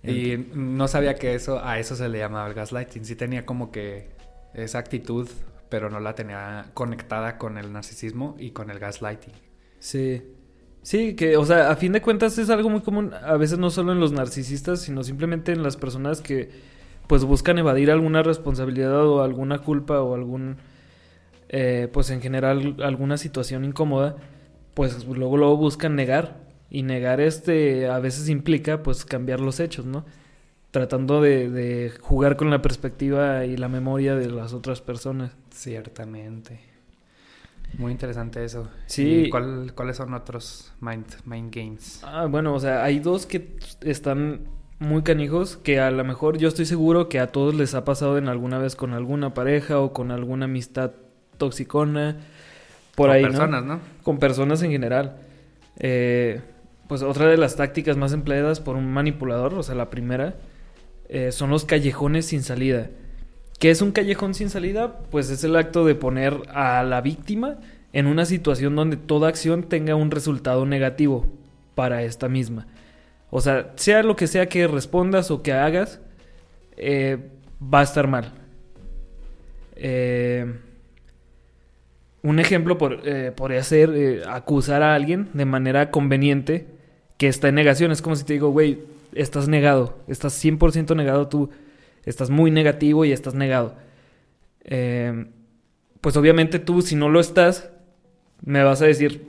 [0.02, 3.04] Y no sabía que eso, a eso se le llamaba el gaslighting.
[3.04, 4.06] Sí tenía como que
[4.54, 5.28] esa actitud,
[5.68, 9.34] pero no la tenía conectada con el narcisismo y con el gaslighting.
[9.78, 10.22] Sí.
[10.82, 13.68] Sí, que, o sea, a fin de cuentas es algo muy común, a veces no
[13.68, 16.50] solo en los narcisistas, sino simplemente en las personas que,
[17.06, 20.56] pues, buscan evadir alguna responsabilidad o alguna culpa o algún,
[21.48, 24.16] eh, pues, en general, alguna situación incómoda,
[24.74, 26.46] pues, luego, luego buscan negar.
[26.70, 30.04] Y negar este, a veces implica, pues, cambiar los hechos, ¿no?
[30.70, 35.32] Tratando de, de jugar con la perspectiva y la memoria de las otras personas.
[35.50, 36.60] Ciertamente.
[37.78, 38.68] Muy interesante eso.
[38.86, 39.24] Sí.
[39.26, 42.00] ¿Y cuál- ¿Cuáles son otros mind, mind games?
[42.04, 44.40] Ah, bueno, o sea, hay dos que están
[44.78, 48.16] muy canijos que a lo mejor yo estoy seguro que a todos les ha pasado
[48.18, 50.92] en alguna vez con alguna pareja o con alguna amistad
[51.36, 52.16] toxicona
[52.94, 53.74] por Con ahí, personas, ¿no?
[53.76, 53.80] ¿no?
[54.02, 55.16] Con personas en general.
[55.78, 56.40] Eh,
[56.88, 60.36] pues otra de las tácticas más empleadas por un manipulador, o sea, la primera,
[61.08, 62.90] eh, son los callejones sin salida.
[63.58, 64.98] ¿Qué es un callejón sin salida?
[65.10, 67.58] Pues es el acto de poner a la víctima
[67.92, 71.26] en una situación donde toda acción tenga un resultado negativo
[71.74, 72.66] para esta misma.
[73.30, 76.00] O sea, sea lo que sea que respondas o que hagas,
[76.76, 77.18] eh,
[77.62, 78.32] va a estar mal.
[79.76, 80.46] Eh,
[82.22, 86.66] un ejemplo por- eh, podría ser acusar a alguien de manera conveniente
[87.16, 87.90] que está en negación.
[87.92, 88.80] Es como si te digo, güey,
[89.18, 91.50] estás negado, estás 100% negado tú,
[92.04, 93.76] estás muy negativo y estás negado.
[94.64, 95.26] Eh,
[96.00, 97.70] pues obviamente tú, si no lo estás,
[98.44, 99.26] me vas a decir,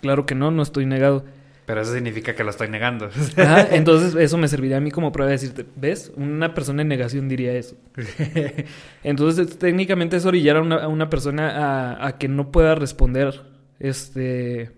[0.00, 1.24] claro que no, no estoy negado.
[1.66, 3.10] Pero eso significa que lo estoy negando.
[3.36, 6.10] Ajá, entonces eso me serviría a mí como prueba de decirte, ¿ves?
[6.16, 7.76] Una persona en negación diría eso.
[9.04, 13.42] Entonces técnicamente es orillar a una, a una persona a, a que no pueda responder
[13.80, 14.77] este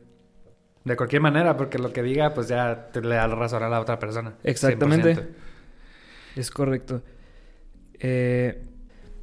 [0.91, 3.69] De cualquier manera, porque lo que diga, pues ya te le da la razón a
[3.69, 4.35] la otra persona.
[4.43, 5.15] Exactamente.
[5.15, 5.27] 100%.
[6.37, 7.03] Es correcto.
[8.01, 8.63] Eh,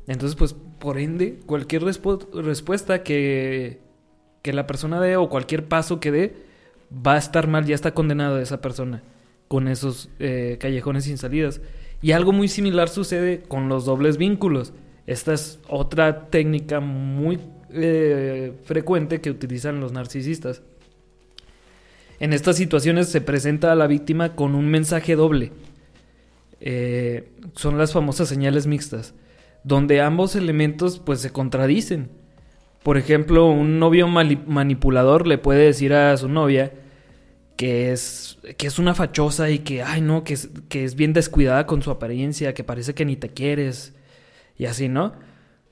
[0.07, 3.81] entonces, pues, por ende, cualquier respu- respuesta que,
[4.41, 6.35] que la persona dé o cualquier paso que dé
[6.91, 9.03] va a estar mal, ya está condenado esa persona
[9.49, 11.59] con esos eh, callejones sin salidas.
[12.01, 14.73] Y algo muy similar sucede con los dobles vínculos.
[15.05, 17.39] Esta es otra técnica muy
[17.71, 20.61] eh, frecuente que utilizan los narcisistas.
[22.19, 25.51] En estas situaciones se presenta a la víctima con un mensaje doble.
[26.59, 29.13] Eh, son las famosas señales mixtas,
[29.63, 32.09] donde ambos elementos pues se contradicen.
[32.81, 36.71] Por ejemplo, un novio manipulador le puede decir a su novia
[37.57, 41.11] que es, que es una fachosa y que, ay no, que es, que es bien
[41.11, 43.93] descuidada con su apariencia, que parece que ni te quieres
[44.57, 45.13] y así, ¿no?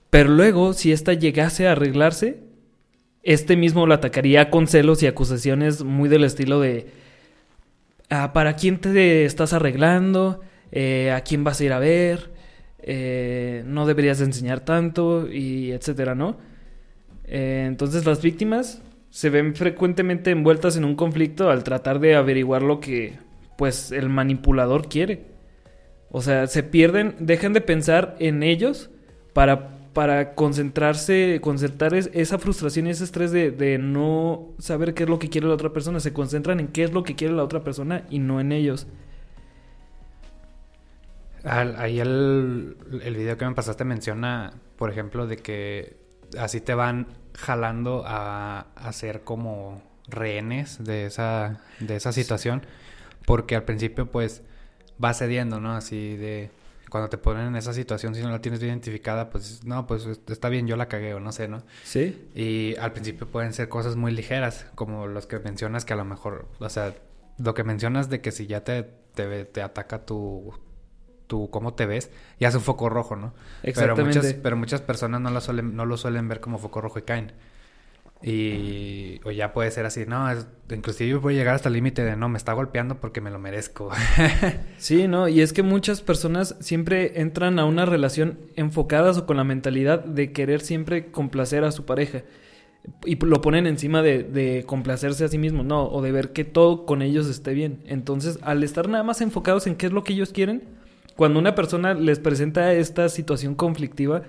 [0.10, 2.40] Pero luego, si ésta llegase a arreglarse,
[3.26, 6.88] este mismo la atacaría con celos y acusaciones muy del estilo de,
[8.10, 10.42] ah, ¿para quién te estás arreglando?
[10.72, 12.32] Eh, ¿A quién vas a ir a ver?
[12.80, 16.38] Eh, no deberías de enseñar tanto y etcétera, ¿no?
[17.26, 22.62] Eh, entonces las víctimas se ven frecuentemente envueltas en un conflicto al tratar de averiguar
[22.62, 23.14] lo que
[23.58, 25.24] pues el manipulador quiere.
[26.12, 28.92] O sea, se pierden, dejan de pensar en ellos
[29.34, 35.04] para, para concentrarse, concentrar es- esa frustración y ese estrés de, de no saber qué
[35.04, 36.00] es lo que quiere la otra persona.
[36.00, 38.88] Se concentran en qué es lo que quiere la otra persona y no en ellos.
[41.44, 45.96] Al- ahí el, el video que me pasaste menciona, por ejemplo, de que
[46.40, 52.66] así te van jalando a, a ser como rehenes de esa, de esa situación.
[53.26, 54.44] Porque al principio, pues,
[55.04, 55.74] va cediendo, ¿no?
[55.76, 56.50] Así de...
[56.96, 60.08] Cuando te ponen en esa situación, si no la tienes bien identificada, pues, no, pues
[60.30, 61.62] está bien, yo la cagué o no sé, ¿no?
[61.84, 62.30] Sí.
[62.34, 66.06] Y al principio pueden ser cosas muy ligeras, como los que mencionas que a lo
[66.06, 66.96] mejor, o sea,
[67.38, 70.54] lo que mencionas de que si ya te, te, te ataca tu,
[71.28, 73.34] tu cómo te ves, ya es un foco rojo, ¿no?
[73.62, 74.20] Pero Exactamente.
[74.20, 77.02] muchas, pero muchas personas no lo suelen, no lo suelen ver como foco rojo y
[77.02, 77.34] caen.
[78.24, 82.16] Y o ya puede ser así, no, es- inclusive puede llegar hasta el límite de
[82.16, 83.92] no, me está golpeando porque me lo merezco.
[84.78, 85.28] Sí, ¿no?
[85.28, 90.04] Y es que muchas personas siempre entran a una relación enfocadas o con la mentalidad
[90.04, 92.24] de querer siempre complacer a su pareja.
[93.04, 96.46] Y lo ponen encima de, de complacerse a sí mismos, no, o de ver que
[96.46, 97.82] todo con ellos esté bien.
[97.88, 100.64] Entonces, al estar nada más enfocados en qué es lo que ellos quieren,
[101.16, 104.24] cuando una persona les presenta esta situación conflictiva,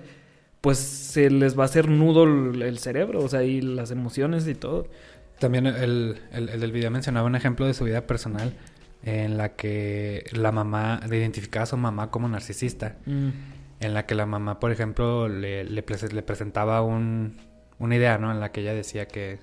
[0.67, 4.53] pues se les va a hacer nudo el, cerebro, o sea, y las emociones y
[4.53, 4.87] todo.
[5.39, 8.51] También el, el, el del video mencionaba un ejemplo de su vida personal
[9.01, 12.97] en la que la mamá identificaba a su mamá como narcisista.
[13.05, 13.29] Mm,
[13.79, 17.37] En la que la mamá, por ejemplo, le, le, prese- le presentaba un,
[17.79, 18.29] una idea, ¿no?
[18.33, 19.39] En la que ella decía que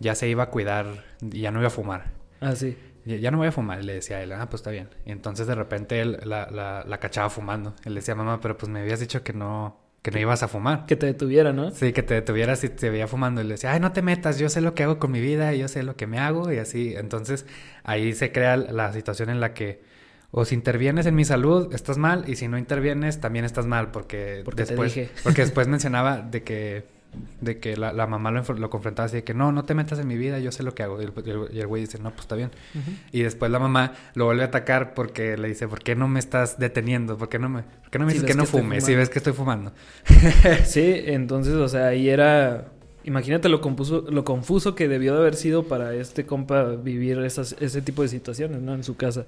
[0.00, 2.12] ya se iba a cuidar y ya no iba a fumar.
[2.42, 2.76] Ah, sí.
[3.06, 4.32] Ya, ya no voy a fumar, le decía a él.
[4.32, 4.90] Ah, pues está bien.
[5.06, 7.74] Y entonces de repente él la, la, la cachaba fumando.
[7.86, 10.86] Él decía, mamá, pero pues me habías dicho que no, que no ibas a fumar.
[10.86, 11.70] Que te detuviera, ¿no?
[11.70, 13.40] Sí, que te detuvieras si te veía fumando.
[13.40, 15.52] Y le decía, ay, no te metas, yo sé lo que hago con mi vida,
[15.54, 16.94] yo sé lo que me hago, y así.
[16.96, 17.46] Entonces,
[17.84, 19.82] ahí se crea la situación en la que
[20.30, 23.90] o si intervienes en mi salud, estás mal, y si no intervienes, también estás mal,
[23.90, 25.10] porque, Porque te después, dije.
[25.22, 26.84] porque después mencionaba de que
[27.40, 29.98] de que la, la mamá lo, lo confrontaba así de que no, no te metas
[29.98, 31.00] en mi vida, yo sé lo que hago.
[31.00, 31.12] Y el,
[31.52, 32.50] y güey dice, no, pues está bien.
[33.12, 36.18] Y después la mamá lo vuelve a atacar porque le dice, ¿por qué no me
[36.18, 37.16] estás deteniendo?
[37.16, 38.84] ¿Por qué no me, por qué no me Si dices que no que fumes?
[38.84, 39.72] Si ves que estoy fumando.
[40.64, 42.72] Sí, entonces, o sea, ahí era.
[43.04, 47.56] Imagínate lo, compuso, lo confuso que debió de haber sido para este compa vivir esas,
[47.60, 48.74] ese tipo de situaciones, ¿no?
[48.74, 49.24] En su casa.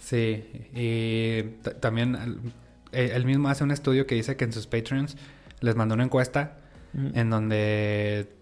[0.00, 1.42] Sí, y
[1.78, 5.16] también él, él mismo hace un estudio que dice que en sus Patreons
[5.60, 6.59] les mandó una encuesta
[6.94, 8.40] En donde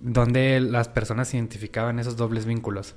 [0.00, 2.94] donde las personas identificaban esos dobles vínculos.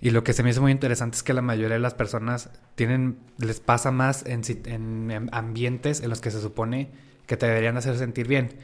[0.00, 2.50] Y lo que se me hizo muy interesante es que la mayoría de las personas
[2.74, 6.90] tienen, les pasa más en, en ambientes en los que se supone
[7.26, 8.56] que te deberían hacer sentir bien.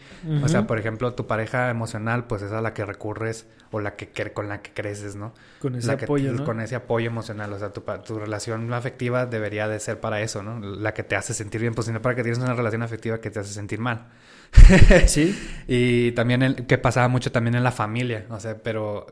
[0.42, 3.96] O sea, por ejemplo, tu pareja emocional, pues es a la que recurres o la
[3.96, 5.32] que con la que creces, ¿no?
[5.58, 6.44] Con ese apoyo, ¿no?
[6.44, 7.52] Con ese apoyo emocional.
[7.52, 10.60] O sea, tu, tu, relación afectiva debería de ser para eso, ¿no?
[10.60, 13.30] La que te hace sentir bien, pues no para que tienes una relación afectiva que
[13.30, 14.08] te hace sentir mal.
[15.06, 15.36] sí.
[15.66, 19.06] y también el, que pasaba mucho también en la familia, o sea, pero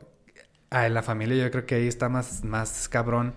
[0.69, 3.33] ah, en la familia yo creo que ahí está más, más cabrón,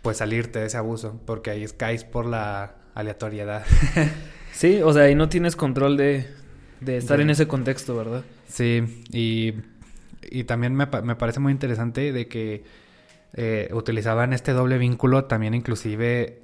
[0.00, 3.64] pues salirte de ese abuso, porque ahí caes por la aleatoriedad.
[4.52, 6.26] Sí, o sea, ahí no tienes control de,
[6.80, 8.24] de estar en ese contexto, ¿verdad?
[8.48, 9.54] Sí, y,
[10.22, 12.64] y también me, me, parece muy interesante de que
[13.34, 16.42] eh, utilizaban este doble vínculo también inclusive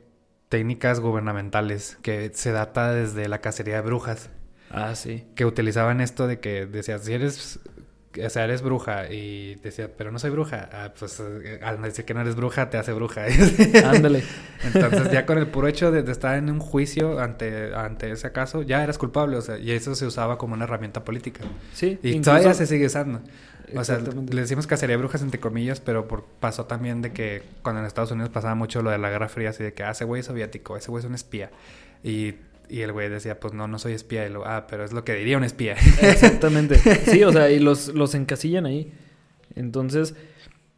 [0.49, 4.31] técnicas gubernamentales que se data desde la cacería de brujas.
[4.71, 5.25] Ah, sí.
[5.35, 7.61] Que utilizaban esto de que decías, si eres
[8.25, 9.11] o sea, eres bruja.
[9.11, 10.69] Y decía, pero no soy bruja.
[10.73, 13.25] Ah, pues eh, al decir que no eres bruja, te hace bruja.
[13.85, 14.23] Ándale.
[14.65, 18.63] Entonces, ya con el puro hecho de, estar en un juicio ante, ante ese caso,
[18.63, 19.37] ya eras culpable.
[19.37, 21.45] O sea, y eso se usaba como una herramienta política.
[21.73, 21.99] Sí.
[22.03, 23.21] Y todavía se sigue usando.
[23.75, 27.81] O sea, le decimos cacería brujas entre comillas, pero por, pasó también de que cuando
[27.81, 30.05] en Estados Unidos pasaba mucho lo de la Guerra Fría, así de que, ah, ese
[30.05, 31.51] güey es soviético, ese güey es un espía.
[32.05, 32.35] Y
[32.69, 34.27] y el güey decía, pues no, no soy espía.
[34.27, 35.75] Y lo, ah, pero es lo que diría un espía.
[36.03, 36.79] Exactamente.
[37.07, 38.93] Sí, o sea, y los, los encasillan ahí.
[39.55, 40.15] Entonces,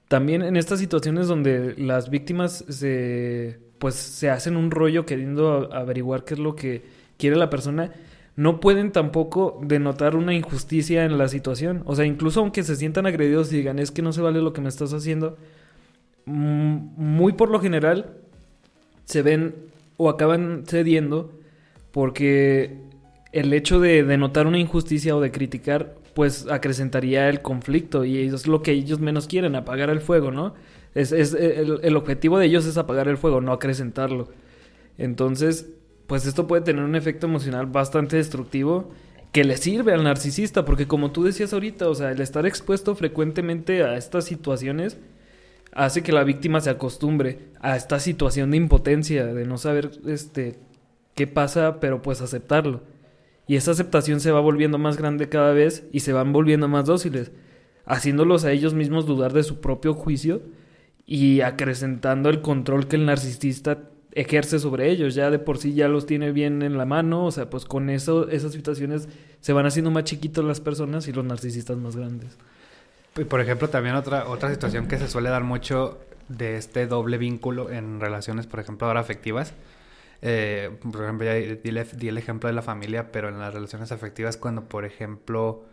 [0.09, 6.24] también en estas situaciones donde las víctimas se, pues, se hacen un rollo queriendo averiguar
[6.24, 6.83] qué es lo que
[7.16, 7.92] quiere la persona,
[8.37, 11.83] no pueden tampoco denotar una injusticia en la situación.
[11.87, 14.53] O sea, incluso aunque se sientan agredidos y digan, es que no se vale lo
[14.53, 15.37] que me estás haciendo,
[16.24, 18.16] mm, muy por lo general
[19.05, 19.55] se ven
[19.96, 21.33] o acaban cediendo
[21.92, 22.79] porque
[23.33, 28.46] el hecho de, notar una injusticia o de criticar, pues acrecentaría el conflicto y es
[28.46, 30.55] lo que ellos menos quieren, apagar el fuego, ¿no?
[30.94, 34.29] Es, es el, el, objetivo de ellos es apagar el fuego, no acrecentarlo.
[34.96, 35.68] Entonces,
[36.07, 38.90] pues esto puede tener un efecto emocional bastante destructivo
[39.33, 42.94] que le sirve al narcisista, porque como tú decías ahorita, o sea, el estar expuesto
[42.94, 44.96] frecuentemente a estas situaciones
[45.72, 50.59] hace que la víctima se acostumbre a esta situación de impotencia, de no saber este
[51.18, 52.81] qué pasa, pero pues aceptarlo.
[53.48, 56.87] Y esa aceptación se va volviendo más grande cada vez y se van volviendo más
[56.87, 57.33] dóciles,
[57.87, 60.42] haciéndolos a ellos mismos dudar de su propio juicio
[61.07, 63.78] y acrecentando el control que el narcisista
[64.12, 65.16] ejerce sobre ellos.
[65.16, 67.90] Ya de por sí ya los tiene bien en la mano, o sea, pues con
[67.90, 69.09] eso esas situaciones
[69.40, 72.38] se van haciendo más chiquitos las personas y los narcisistas más grandes.
[73.16, 77.18] Y por ejemplo, también otra otra situación que se suele dar mucho de este doble
[77.18, 79.52] vínculo en relaciones, por ejemplo, ahora afectivas,
[80.20, 84.37] eh, por ejemplo, ya di, el ejemplo de la familia, pero en las relaciones afectivas,
[84.37, 85.64] cuando, por ejemplo,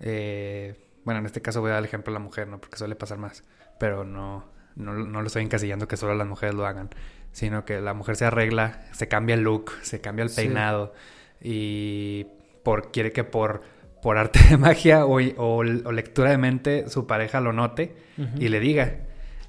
[0.00, 2.60] eh, bueno, en este caso voy a dar el ejemplo de la mujer, ¿no?
[2.60, 3.44] Porque suele pasar más,
[3.78, 4.44] pero no,
[4.76, 6.90] no, no lo estoy encasillando que solo las mujeres lo hagan,
[7.32, 10.92] sino que la mujer se arregla, se cambia el look, se cambia el peinado
[11.40, 12.26] y
[12.62, 13.62] por, quiere que por,
[14.00, 17.96] por arte de magia o, o, lectura de mente su pareja lo note
[18.38, 18.98] y le diga.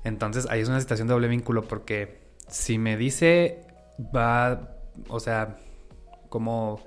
[0.03, 3.61] Entonces ahí es una situación de doble vínculo porque si me dice
[3.99, 4.75] va,
[5.07, 5.57] o sea,
[6.29, 6.85] como,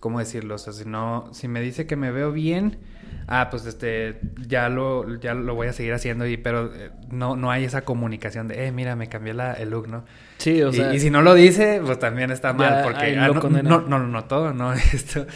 [0.00, 0.54] ¿cómo decirlo?
[0.54, 2.78] O sea, si no, si me dice que me veo bien,
[3.26, 7.36] ah, pues este, ya lo, ya lo voy a seguir haciendo, y, pero eh, no,
[7.36, 10.04] no hay esa comunicación de, eh, mira, me cambié la, el look, ¿no?
[10.38, 10.94] Sí, o sea.
[10.94, 14.24] Y si no lo dice, pues también está mal, porque ah, no, no, no, no,
[14.24, 14.72] todo, ¿no?
[14.92, 15.26] Esto.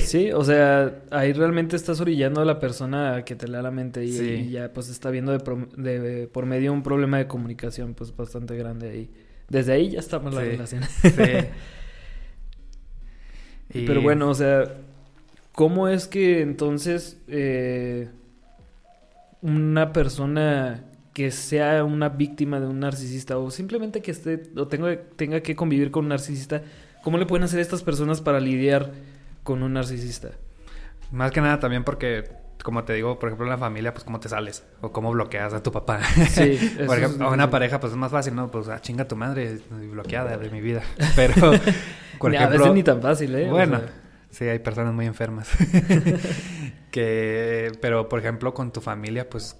[0.00, 4.04] sí, o sea, ahí realmente estás orillando a la persona que te lea la mente
[4.04, 8.56] y, ya pues está viendo de, de, por medio un problema de comunicación, pues bastante
[8.56, 9.10] grande ahí.
[9.48, 10.82] Desde ahí ya estamos la relación.
[10.84, 11.10] Sí.
[13.86, 14.76] Pero bueno, o sea,
[15.52, 18.08] ¿cómo es que entonces eh,
[19.42, 20.84] una persona
[21.18, 25.56] que sea una víctima de un narcisista o simplemente que esté o tenga, tenga que
[25.56, 26.62] convivir con un narcisista,
[27.02, 28.92] ¿cómo le pueden hacer estas personas para lidiar
[29.42, 30.30] con un narcisista?
[31.10, 32.30] Más que nada también porque
[32.62, 35.54] como te digo, por ejemplo, en la familia, pues cómo te sales o cómo bloqueas
[35.54, 36.00] a tu papá.
[36.30, 36.58] Sí.
[36.86, 38.50] por ejemplo, a una pareja, pues es más fácil, ¿no?
[38.50, 40.82] Pues ah, chinga tu madre, bloqueada de mi vida.
[41.16, 41.34] Pero,
[42.18, 43.48] por ejemplo, a veces ni tan fácil, ¿eh?
[43.48, 43.80] Bueno,
[44.30, 45.48] sí, hay personas muy enfermas.
[46.90, 49.56] que, pero, por ejemplo, con tu familia, pues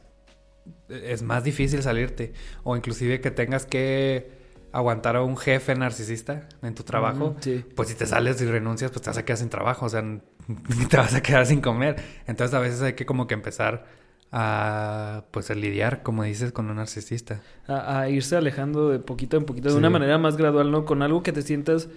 [0.89, 2.33] es más difícil salirte.
[2.65, 4.39] O inclusive que tengas que
[4.73, 7.37] aguantar a un jefe narcisista en tu trabajo,
[7.75, 10.03] pues si te sales y renuncias, pues te vas a quedar sin trabajo, o sea,
[10.91, 11.97] te vas a quedar sin comer.
[12.27, 13.87] Entonces a veces hay que como que empezar
[14.33, 17.43] a pues a lidiar, como dices, con un narcisista.
[17.67, 20.85] A, irse alejando de poquito en poquito, de una manera más gradual, ¿no?
[20.85, 21.89] Con algo que te sientas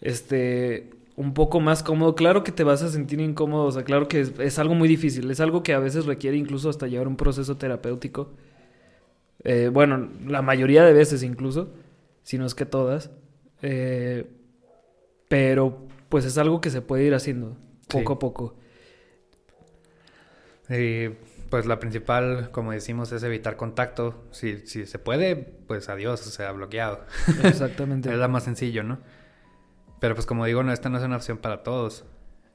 [0.00, 2.14] este un poco más cómodo.
[2.14, 5.30] Claro que te vas a sentir incómodo, o sea, claro que es, algo muy difícil,
[5.30, 8.32] es algo que a veces requiere incluso hasta llevar un proceso terapéutico.
[9.44, 11.72] Eh, bueno, la mayoría de veces incluso,
[12.22, 13.10] si no es que todas.
[13.62, 14.28] Eh,
[15.28, 17.56] pero pues es algo que se puede ir haciendo
[17.98, 18.54] poco a poco.
[20.68, 21.08] Y
[21.50, 24.24] pues la principal, como decimos, es evitar contacto.
[24.30, 27.04] Si, si se puede, pues adiós, o sea, bloqueado.
[27.44, 28.10] Exactamente.
[28.10, 28.98] es la más sencillo, ¿no?
[30.00, 32.04] Pero pues como digo, no, esta no es una opción para todos.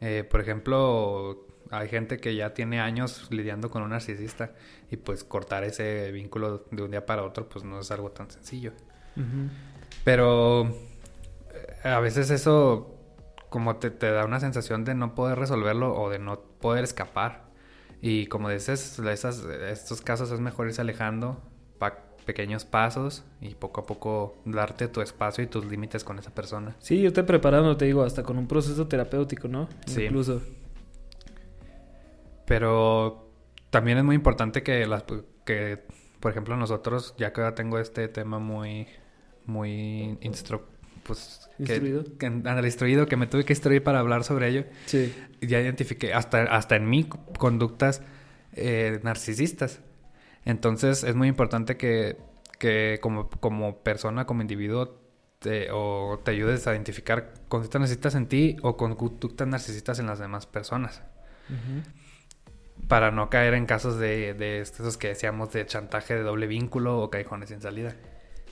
[0.01, 4.53] Eh, por ejemplo, hay gente que ya tiene años lidiando con un narcisista
[4.89, 8.29] y pues cortar ese vínculo de un día para otro pues no es algo tan
[8.29, 8.73] sencillo.
[10.03, 10.67] Pero
[11.53, 12.98] eh, a veces eso
[13.49, 17.49] como te, te, da una sensación de no poder resolverlo o de no poder escapar.
[18.01, 21.41] Y como dices, esas, estos casos es mejor irse alejando,
[22.29, 26.75] pequeños pasos y poco a poco darte tu espacio y tus límites con esa persona.
[26.77, 29.67] Sí, yo te preparando, te digo, hasta con un proceso terapéutico, ¿no?
[29.87, 30.03] Sí.
[30.03, 30.39] Incluso.
[32.45, 33.31] Pero
[33.71, 35.05] también es muy importante que las
[35.43, 35.83] que
[36.19, 38.87] por ejemplo nosotros ya que ahora tengo este tema muy
[39.45, 40.61] muy instru
[41.03, 42.03] pues instruido.
[42.17, 42.27] que,
[42.65, 44.65] instruido que me tuve que instruir para hablar sobre ello.
[44.85, 45.13] Sí.
[45.41, 47.07] Ya identifiqué hasta hasta en mí
[47.37, 48.01] conductas
[48.53, 49.81] eh, narcisistas.
[50.45, 52.17] Entonces es muy importante que,
[52.57, 54.99] que como, como persona, como individuo,
[55.39, 60.19] te, o te ayudes a identificar conductas narcisistas en ti o conductas narcisistas en las
[60.19, 61.01] demás personas.
[62.87, 66.99] Para no caer en casos de, de estos que decíamos de chantaje de doble vínculo
[66.99, 67.95] o callejones sin salida.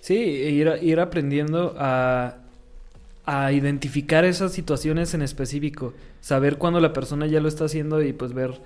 [0.01, 2.46] Sí, e ir, ir aprendiendo a,
[3.27, 5.93] a identificar esas situaciones en específico.
[6.21, 8.61] Saber cuándo la persona ya lo está haciendo y pues ver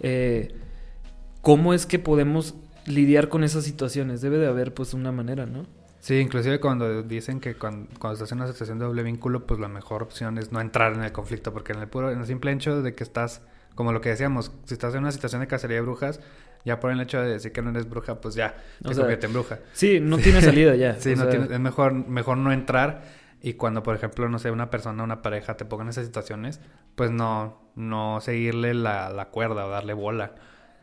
[0.00, 0.54] eh,
[1.42, 2.54] cómo es que podemos
[2.86, 4.22] lidiar con esas situaciones.
[4.22, 5.66] Debe de haber pues una manera, ¿no?
[6.00, 9.68] Sí, inclusive cuando dicen que cuando, estás en una situación de doble vínculo, pues la
[9.68, 12.50] mejor opción es no entrar en el conflicto, porque en el puro, en el simple
[12.50, 13.42] hecho de que estás,
[13.74, 16.20] como lo que decíamos, si estás en una situación de cacería de brujas,
[16.64, 19.34] ya por el hecho de decir que no eres bruja, pues ya te convierte en
[19.34, 19.58] bruja.
[19.74, 20.94] Sí, no tiene salida ya.
[20.98, 24.70] sí, no tiene, es mejor, mejor no entrar y cuando, por ejemplo, no sé, una
[24.70, 26.60] persona, una pareja te ponga en esas situaciones,
[26.94, 30.34] pues no, no seguirle la, la cuerda o darle bola.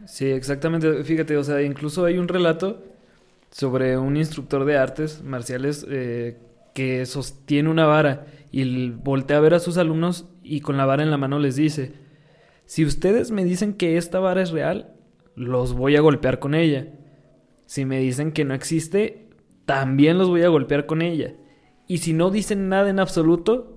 [0.06, 1.04] Sí, exactamente.
[1.04, 2.84] Fíjate, o sea, incluso hay un relato
[3.52, 6.38] sobre un instructor de artes marciales eh,
[6.74, 11.04] que sostiene una vara y voltea a ver a sus alumnos y con la vara
[11.04, 11.94] en la mano les dice,
[12.66, 14.94] si ustedes me dicen que esta vara es real,
[15.36, 16.88] los voy a golpear con ella.
[17.66, 19.30] Si me dicen que no existe,
[19.66, 21.34] también los voy a golpear con ella.
[21.88, 23.76] Y si no dicen nada en absoluto,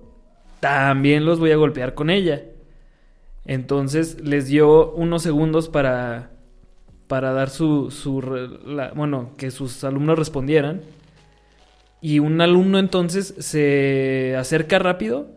[0.59, 2.43] también los voy a golpear con ella.
[3.45, 6.31] Entonces les dio unos segundos para,
[7.07, 8.21] para dar su, su
[8.95, 10.81] bueno, que sus alumnos respondieran.
[12.01, 15.27] Y un alumno entonces se acerca rápido,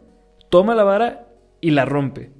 [0.48, 1.28] toma la vara
[1.60, 2.30] y la rompe.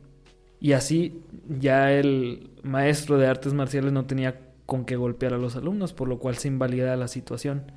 [0.61, 5.57] Y así ya el maestro de artes marciales no tenía con qué golpear a los
[5.57, 7.73] alumnos, por lo cual se invalida la situación.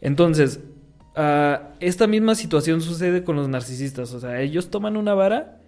[0.00, 0.60] Entonces,
[1.16, 4.12] ah, esta misma situación sucede con los narcisistas.
[4.14, 5.60] O sea, ellos toman una vara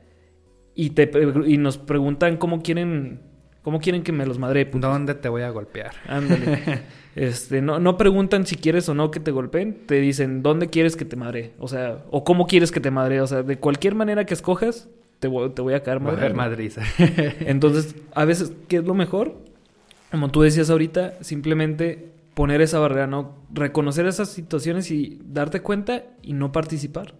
[0.75, 1.11] y, te,
[1.47, 3.21] y nos preguntan cómo quieren
[3.67, 4.65] cómo quieren que me los madre.
[4.73, 5.91] ¿Dónde te voy a golpear?
[6.07, 6.83] Ándale.
[7.17, 10.95] este, no, no preguntan si quieres o no que te golpeen, te dicen dónde quieres
[10.95, 13.97] que te madre, o sea, o cómo quieres que te madre, o sea, de cualquier
[13.97, 14.89] manera que escojas,
[15.19, 16.33] te voy, te voy a caer madre.
[16.33, 16.83] madriza.
[17.41, 19.37] Entonces, a veces, ¿qué es lo mejor?
[20.13, 23.47] Como tú decías ahorita, simplemente poner esa barrera, ¿no?
[23.51, 27.15] Reconocer esas situaciones y darte cuenta y no participar.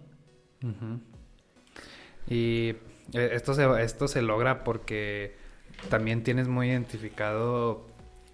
[2.27, 2.75] Y
[3.13, 5.35] eh, esto se, esto se logra porque
[5.89, 7.87] también tienes muy identificado,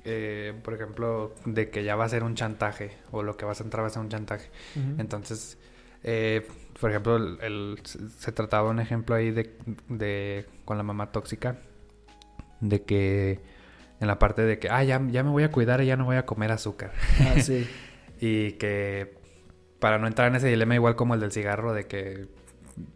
[0.04, 3.62] eh, por ejemplo, de que ya va a ser un chantaje o lo que vas
[3.62, 4.50] a entrar va a ser un chantaje.
[4.98, 5.58] Entonces,
[6.04, 6.46] eh,
[6.82, 9.56] por ejemplo, el, se trataba un ejemplo ahí de,
[9.88, 11.62] de, con la mamá tóxica,
[12.60, 13.53] de que
[14.00, 16.06] en la parte de que, ah, ya, ya me voy a cuidar y ya no
[16.06, 16.92] voy a comer azúcar.
[17.20, 17.68] Ah, sí.
[18.20, 19.16] y que
[19.80, 22.28] para no entrar en ese dilema igual como el del cigarro, de que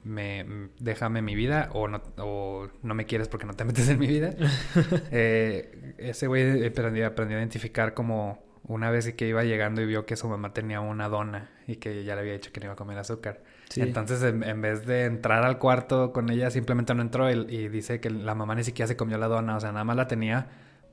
[0.03, 3.99] me, déjame mi vida o no, o no me quieres porque no te metes en
[3.99, 4.33] mi vida.
[5.11, 10.05] Eh, ese güey aprendió, aprendió a identificar como una vez que iba llegando y vio
[10.05, 12.73] que su mamá tenía una dona y que ya le había dicho que no iba
[12.73, 13.41] a comer azúcar.
[13.75, 18.09] Entonces, en, vez de entrar al cuarto con ella, simplemente no entró y, dice que
[18.09, 20.47] la mamá ni siquiera se comió la dona, o sea, nada más la tenía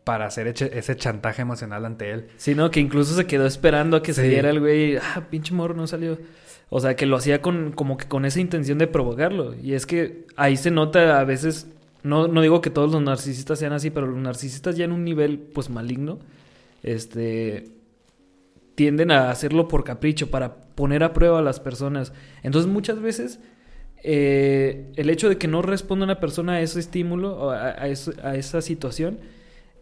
[0.05, 2.26] para hacer ese chantaje emocional ante él.
[2.36, 4.96] Sí, no, que incluso se quedó esperando a que se diera el güey.
[4.96, 6.18] Ah, pinche morro, no salió.
[6.68, 9.55] O sea, que lo hacía con, como que con esa intención de provocarlo.
[9.55, 11.68] Y es que ahí se nota a veces,
[12.02, 15.05] no, no digo que todos los narcisistas sean así, pero los narcisistas ya en un
[15.05, 16.18] nivel, pues, maligno,
[16.82, 17.70] este,
[18.74, 22.12] tienden a hacerlo por capricho, para poner a prueba a las personas.
[22.42, 23.40] Entonces, muchas veces
[24.02, 28.34] eh, el hecho de que no responda una persona a ese estímulo o a, a
[28.36, 29.18] esa situación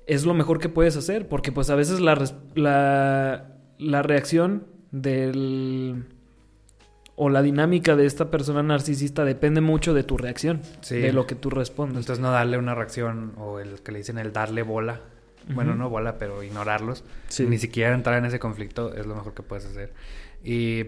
[0.07, 2.23] es lo mejor que puedes hacer, porque pues a veces la,
[2.55, 6.05] la, la reacción del
[7.15, 11.35] o la dinámica de esta persona narcisista depende mucho de tu reacción, de lo que
[11.35, 11.99] tú respondes.
[11.99, 15.01] Entonces no darle una reacción o el que le dicen el darle bola,
[15.55, 17.05] bueno, no bola, pero ignorarlos,
[17.41, 19.93] ni siquiera entrar en ese conflicto es lo mejor que puedes hacer.
[20.43, 20.85] Y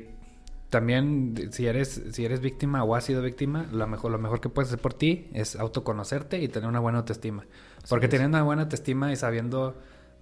[0.71, 4.49] también si eres si eres víctima o has sido víctima, lo mejor lo mejor que
[4.49, 7.45] puedes hacer por ti es autoconocerte y tener una buena autoestima.
[7.89, 9.77] Porque teniendo una buena autoestima y sabiendo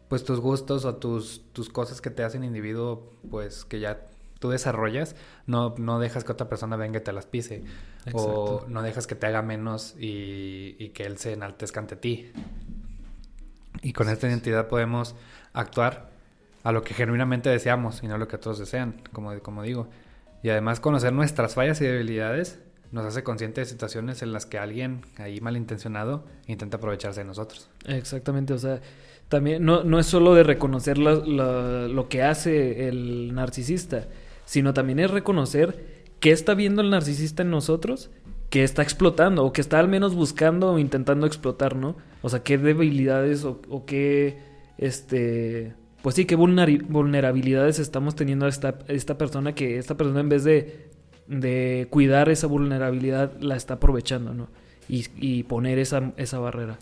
[0.09, 4.07] pues tus gustos o tus tus cosas que te hacen individuo, pues que ya
[4.39, 5.15] tú desarrollas,
[5.47, 7.63] no, no dejas que otra persona venga y te las pise.
[8.13, 12.33] O no dejas que te haga menos y, y que él se enaltezca ante ti.
[13.83, 15.15] Y con esta identidad podemos
[15.53, 16.11] actuar
[16.65, 19.89] a lo que genuinamente deseamos y no a lo que todos desean, como, como digo.
[20.43, 22.59] Y además conocer nuestras fallas y debilidades
[22.93, 27.71] nos hace conscientes de situaciones en las que alguien ahí malintencionado intenta aprovecharse de nosotros.
[27.87, 28.81] Exactamente, o sea,
[29.29, 34.09] también no, no es solo de reconocer lo que hace el narcisista,
[34.45, 38.11] sino también es reconocer qué está viendo el narcisista en nosotros
[38.51, 41.97] que está explotando o que está al menos buscando o intentando explotar, ¿no?
[42.21, 44.39] O sea, qué debilidades o, qué,
[44.77, 45.73] este,
[46.03, 50.45] pues sí, qué vulnerabilidades estamos teniendo a esta, esta persona que esta persona en vez
[50.45, 50.92] de,
[51.41, 54.49] de cuidar esa vulnerabilidad la está aprovechando, ¿no?
[54.89, 56.79] Y, y poner esa, esa barrera.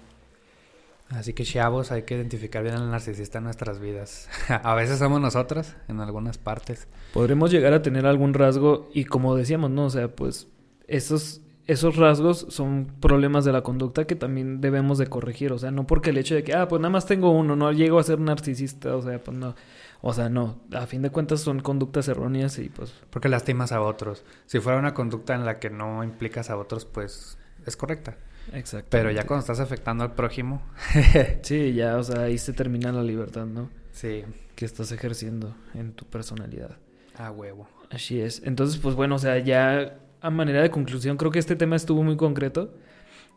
[1.10, 4.28] Así que chavos, hay que identificar bien al narcisista en nuestras vidas.
[4.48, 6.86] a veces somos nosotras, en algunas partes.
[7.12, 9.86] Podremos llegar a tener algún rasgo y como decíamos, ¿no?
[9.86, 10.46] O sea, pues
[10.86, 15.52] esos, esos rasgos son problemas de la conducta que también debemos de corregir.
[15.52, 17.72] O sea, no porque el hecho de que, ah, pues nada más tengo uno, no
[17.72, 19.56] llego a ser narcisista, o sea, pues no.
[20.02, 22.94] O sea, no, a fin de cuentas son conductas erróneas y pues...
[23.10, 24.24] Porque lastimas a otros.
[24.46, 28.16] Si fuera una conducta en la que no implicas a otros, pues es correcta.
[28.52, 28.88] Exacto.
[28.90, 30.62] Pero ya cuando estás afectando al prójimo.
[31.42, 33.70] sí, ya, o sea, ahí se termina la libertad, ¿no?
[33.92, 34.24] Sí.
[34.56, 36.78] Que estás ejerciendo en tu personalidad.
[37.16, 37.68] A huevo.
[37.90, 38.42] Así es.
[38.44, 42.02] Entonces, pues bueno, o sea, ya a manera de conclusión, creo que este tema estuvo
[42.02, 42.74] muy concreto.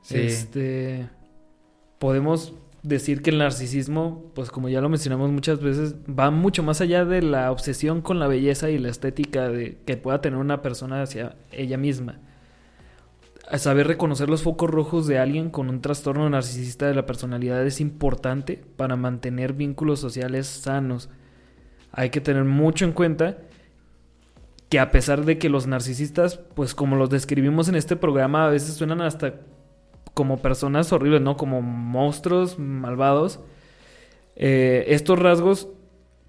[0.01, 0.19] Sí.
[0.19, 1.09] Este.
[1.99, 2.53] Podemos
[2.83, 7.05] decir que el narcisismo, pues como ya lo mencionamos muchas veces, va mucho más allá
[7.05, 11.01] de la obsesión con la belleza y la estética de que pueda tener una persona
[11.01, 12.19] hacia ella misma
[13.57, 17.81] saber reconocer los focos rojos de alguien con un trastorno narcisista de la personalidad es
[17.81, 21.09] importante para mantener vínculos sociales sanos.
[21.91, 23.37] Hay que tener mucho en cuenta
[24.69, 28.49] que a pesar de que los narcisistas, pues como los describimos en este programa, a
[28.49, 29.35] veces suenan hasta
[30.13, 31.37] como personas horribles, ¿no?
[31.37, 33.39] Como monstruos malvados.
[34.35, 35.69] Eh, estos rasgos,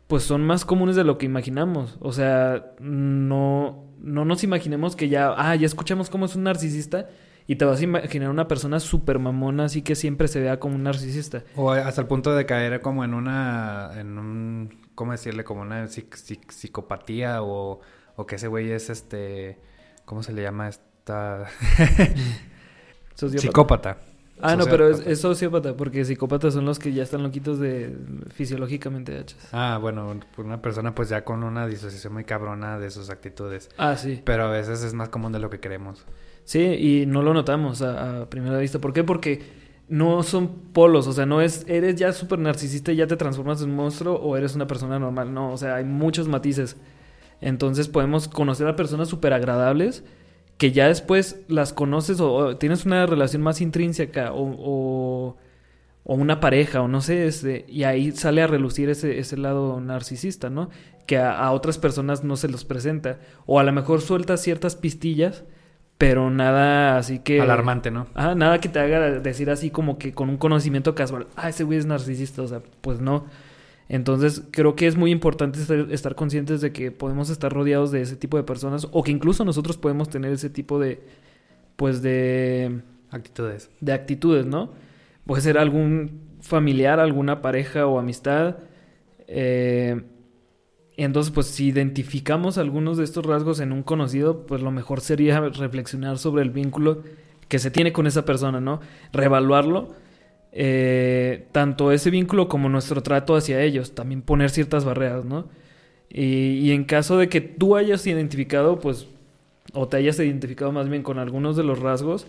[0.07, 1.99] pues son más comunes de lo que imaginamos.
[2.01, 7.09] O sea, no, no nos imaginemos que ya, ah, ya escuchamos cómo es un narcisista
[7.47, 10.76] y te vas a imaginar una persona súper mamona, así que siempre se vea como
[10.76, 11.45] un narcisista.
[11.57, 15.45] O hasta el punto de caer como en una, en un, ¿cómo decirle?
[15.45, 17.80] Como una psicopatía o,
[18.16, 19.59] o que ese güey es este,
[20.07, 21.47] ¿cómo se le llama esta?
[23.14, 23.98] Psicópata.
[24.40, 27.96] Ah, no, pero es, sociópata, porque psicópatas son los que ya están loquitos de
[28.34, 29.38] fisiológicamente hechos.
[29.52, 33.70] Ah, bueno, una persona pues ya con una disociación muy cabrona de sus actitudes.
[33.78, 34.20] Ah, sí.
[34.24, 36.04] Pero a veces es más común de lo que creemos.
[36.44, 38.80] Sí, y no lo notamos a, primera vista.
[38.80, 39.04] ¿Por qué?
[39.04, 43.16] Porque no son polos, o sea, no es, eres ya súper narcisista y ya te
[43.16, 46.76] transformas en un monstruo o eres una persona normal, no, o sea, hay muchos matices.
[47.40, 50.02] Entonces podemos conocer a personas súper agradables
[50.59, 55.36] que ya después las conoces o, tienes una relación más intrínseca o,
[56.05, 59.80] o, una pareja o no sé, este, y ahí sale a relucir ese, ese lado
[59.80, 60.70] narcisista, ¿no?
[61.07, 63.18] Que a, otras personas no se los presenta.
[63.46, 65.44] O a lo mejor suelta ciertas pistillas,
[65.98, 67.40] pero nada así que...
[67.40, 68.07] Alarmante, ¿no?
[68.14, 71.64] Ah, nada que te haga decir así como que con un conocimiento casual, ah, ese
[71.64, 73.24] güey es narcisista, o sea, pues no.
[73.89, 75.59] Entonces creo que es muy importante
[75.93, 79.45] estar, conscientes de que podemos estar rodeados de ese tipo de personas o que incluso
[79.45, 81.03] nosotros podemos tener ese tipo de,
[81.76, 82.80] pues de...
[83.11, 83.70] Actitudes.
[83.80, 84.70] De actitudes, ¿no?
[85.26, 88.57] Puede ser algún familiar, alguna pareja o amistad.
[89.28, 90.03] Eh,
[90.97, 95.41] entonces, pues si identificamos algunos de estos rasgos en un conocido, pues lo mejor sería
[95.41, 97.03] reflexionar sobre el vínculo
[97.49, 98.80] que se tiene con esa persona, ¿no?
[99.12, 99.95] Reevaluarlo
[100.57, 105.48] eh, tanto ese vínculo como nuestro trato hacia ellos, también poner ciertas barreras, ¿no?
[106.09, 109.09] Y, en caso de que tú hayas identificado, pues,
[109.72, 112.28] o te hayas identificado más bien con algunos de los rasgos,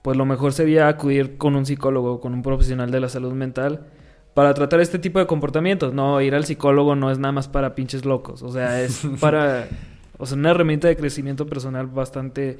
[0.00, 3.88] pues lo mejor sería acudir con un psicólogo, con un profesional de la salud mental,
[4.32, 5.92] para tratar este tipo de comportamientos.
[5.92, 9.68] No, ir al psicólogo no es nada más para pinches locos, o sea, es para,
[10.16, 12.58] o sea, una herramienta de crecimiento personal bastante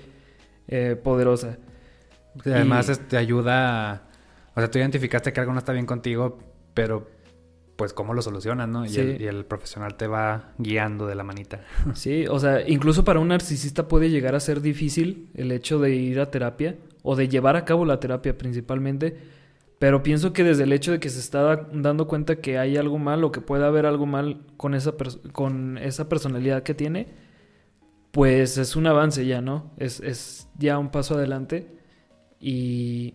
[0.68, 1.56] eh, poderosa.
[2.44, 3.08] Además, y...
[3.08, 4.09] te ayuda.
[4.60, 6.38] O sea, tú identificaste que algo no está bien contigo,
[6.74, 7.08] pero
[7.76, 8.84] pues cómo lo solucionas, ¿no?
[8.84, 11.62] Y, el, y, el, profesional te va guiando de la manita.
[11.94, 15.94] Sí, o sea, incluso para un narcisista puede llegar a ser difícil el hecho de
[15.94, 19.16] ir a terapia o de llevar a cabo la terapia principalmente,
[19.78, 22.98] pero pienso que desde el hecho de que se está dando cuenta que hay algo
[22.98, 24.92] mal o que puede haber algo mal con esa,
[25.32, 27.06] con esa personalidad que tiene,
[28.10, 29.72] pues es un avance ya, ¿no?
[29.78, 31.80] Es, es ya un paso adelante
[32.40, 33.14] y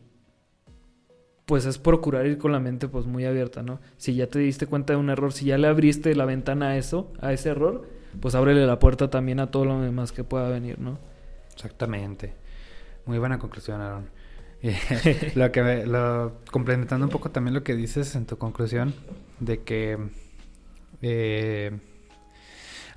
[1.46, 3.80] pues es procurar ir con la mente pues muy abierta, ¿no?
[3.98, 6.78] Si ya te diste cuenta de un error, si ya le abriste la ventana a
[6.78, 7.88] eso, a ese error,
[8.20, 10.98] pues ábrele la puerta también a todo lo demás que pueda venir, ¿no?
[11.54, 12.34] Exactamente.
[13.06, 14.10] Muy buena conclusión, Aaron.
[15.36, 18.96] lo que lo, complementando un poco también lo que dices en tu conclusión
[19.40, 20.00] de que
[21.04, 21.78] eh,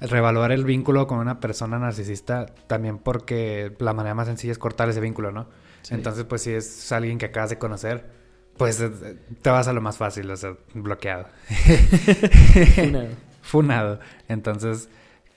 [0.01, 4.89] revaluar el vínculo con una persona narcisista también porque la manera más sencilla es cortar
[4.89, 5.49] ese vínculo, ¿no?
[5.83, 5.95] Sí.
[5.95, 8.18] Entonces, pues si es alguien que acabas de conocer,
[8.59, 11.27] pues eh, te vas a lo más fácil, o sea, bloqueado.
[12.75, 13.09] Funado.
[13.43, 14.01] Funado.
[14.29, 14.91] Entonces,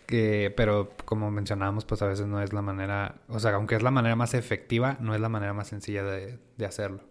[0.10, 3.84] eh, pero como mencionábamos, pues a veces no es la manera, o sea, aunque es
[3.84, 7.04] la manera más efectiva, no es la manera más sencilla de, de hacerlo.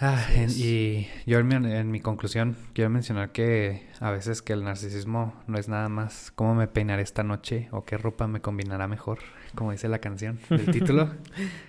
[0.00, 4.52] Ah, en, y yo en mi, en mi, conclusión quiero mencionar que a veces que
[4.52, 8.40] el narcisismo no es nada más cómo me peinaré esta noche o qué ropa me
[8.40, 9.18] combinará mejor,
[9.56, 11.10] como dice la canción del título,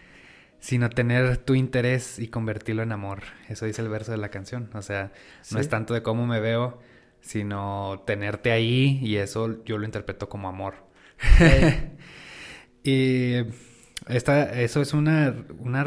[0.59, 3.23] sino tener tu interés y convertirlo en amor.
[3.47, 4.69] Eso dice el verso de la canción.
[4.73, 5.11] O sea,
[5.51, 6.79] no es tanto de cómo me veo,
[7.21, 10.75] sino tenerte ahí y eso yo lo interpreto como amor.
[12.83, 13.35] y
[14.07, 15.85] esta, eso es una, una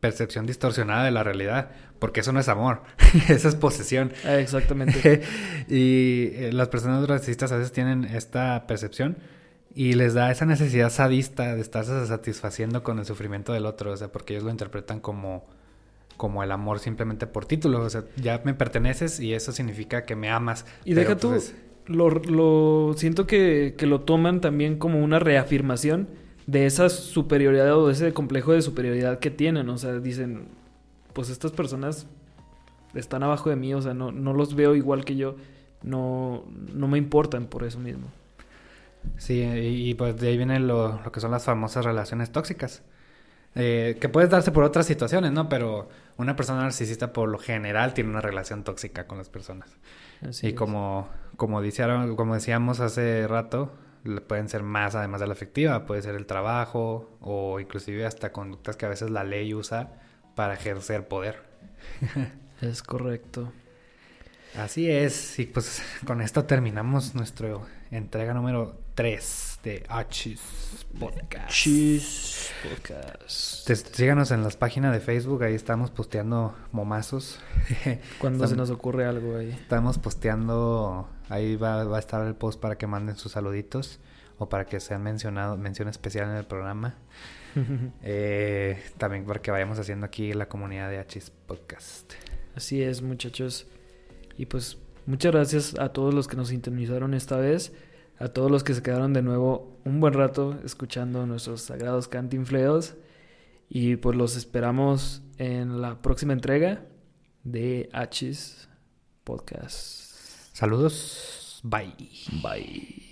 [0.00, 2.82] percepción distorsionada de la realidad, porque eso no es amor,
[3.28, 4.12] eso es posesión.
[4.24, 5.22] Exactamente.
[5.68, 9.18] y eh, las personas racistas a veces tienen esta percepción
[9.74, 13.96] y les da esa necesidad sadista de estarse satisfaciendo con el sufrimiento del otro, o
[13.96, 15.44] sea, porque ellos lo interpretan como
[16.16, 20.14] como el amor simplemente por título, o sea, ya me perteneces y eso significa que
[20.14, 20.64] me amas.
[20.84, 21.52] Y deja tú, pues,
[21.86, 26.08] lo, lo, siento que, que lo toman también como una reafirmación
[26.46, 30.44] de esa superioridad o de ese complejo de superioridad que tienen, o sea, dicen,
[31.12, 32.06] pues estas personas
[32.94, 35.36] están abajo de mí, o sea, no, no los veo igual que yo,
[35.82, 38.06] no, no me importan por eso mismo.
[39.16, 42.82] Sí, y, y pues de ahí viene lo, lo, que son las famosas relaciones tóxicas.
[43.54, 45.48] Eh, que puedes darse por otras situaciones, ¿no?
[45.48, 49.68] Pero una persona narcisista por lo general tiene una relación tóxica con las personas.
[50.26, 50.56] Así y es.
[50.56, 51.60] como, como,
[52.16, 53.72] como decíamos hace rato,
[54.26, 58.76] pueden ser más además de la afectiva, puede ser el trabajo o inclusive hasta conductas
[58.76, 60.00] que a veces la ley usa
[60.34, 61.42] para ejercer poder.
[62.62, 63.52] es correcto.
[64.56, 67.56] Así es, y pues con esto terminamos nuestra
[67.90, 70.40] entrega número 3 de Achis
[70.98, 71.46] Podcast.
[71.46, 73.66] Achis Podcast.
[73.66, 77.40] Te, síganos en las páginas de Facebook, ahí estamos posteando momazos.
[78.18, 79.50] Cuando estamos, se nos ocurre algo ahí.
[79.50, 83.98] Estamos posteando, ahí va, va, a estar el post para que manden sus saluditos
[84.38, 86.96] o para que sean mencionados, mención especial en el programa.
[88.02, 92.12] eh, también para que vayamos haciendo aquí la comunidad de Achis Podcast.
[92.54, 93.66] Así es, muchachos.
[94.36, 94.76] Y pues
[95.06, 97.72] muchas gracias a todos los que nos sintonizaron esta vez,
[98.22, 102.94] a todos los que se quedaron de nuevo un buen rato escuchando nuestros sagrados cantinfleos.
[103.68, 106.86] Y pues los esperamos en la próxima entrega
[107.42, 108.68] de Hachis
[109.24, 110.14] Podcast.
[110.52, 111.60] Saludos.
[111.64, 111.94] Bye.
[112.42, 113.11] Bye.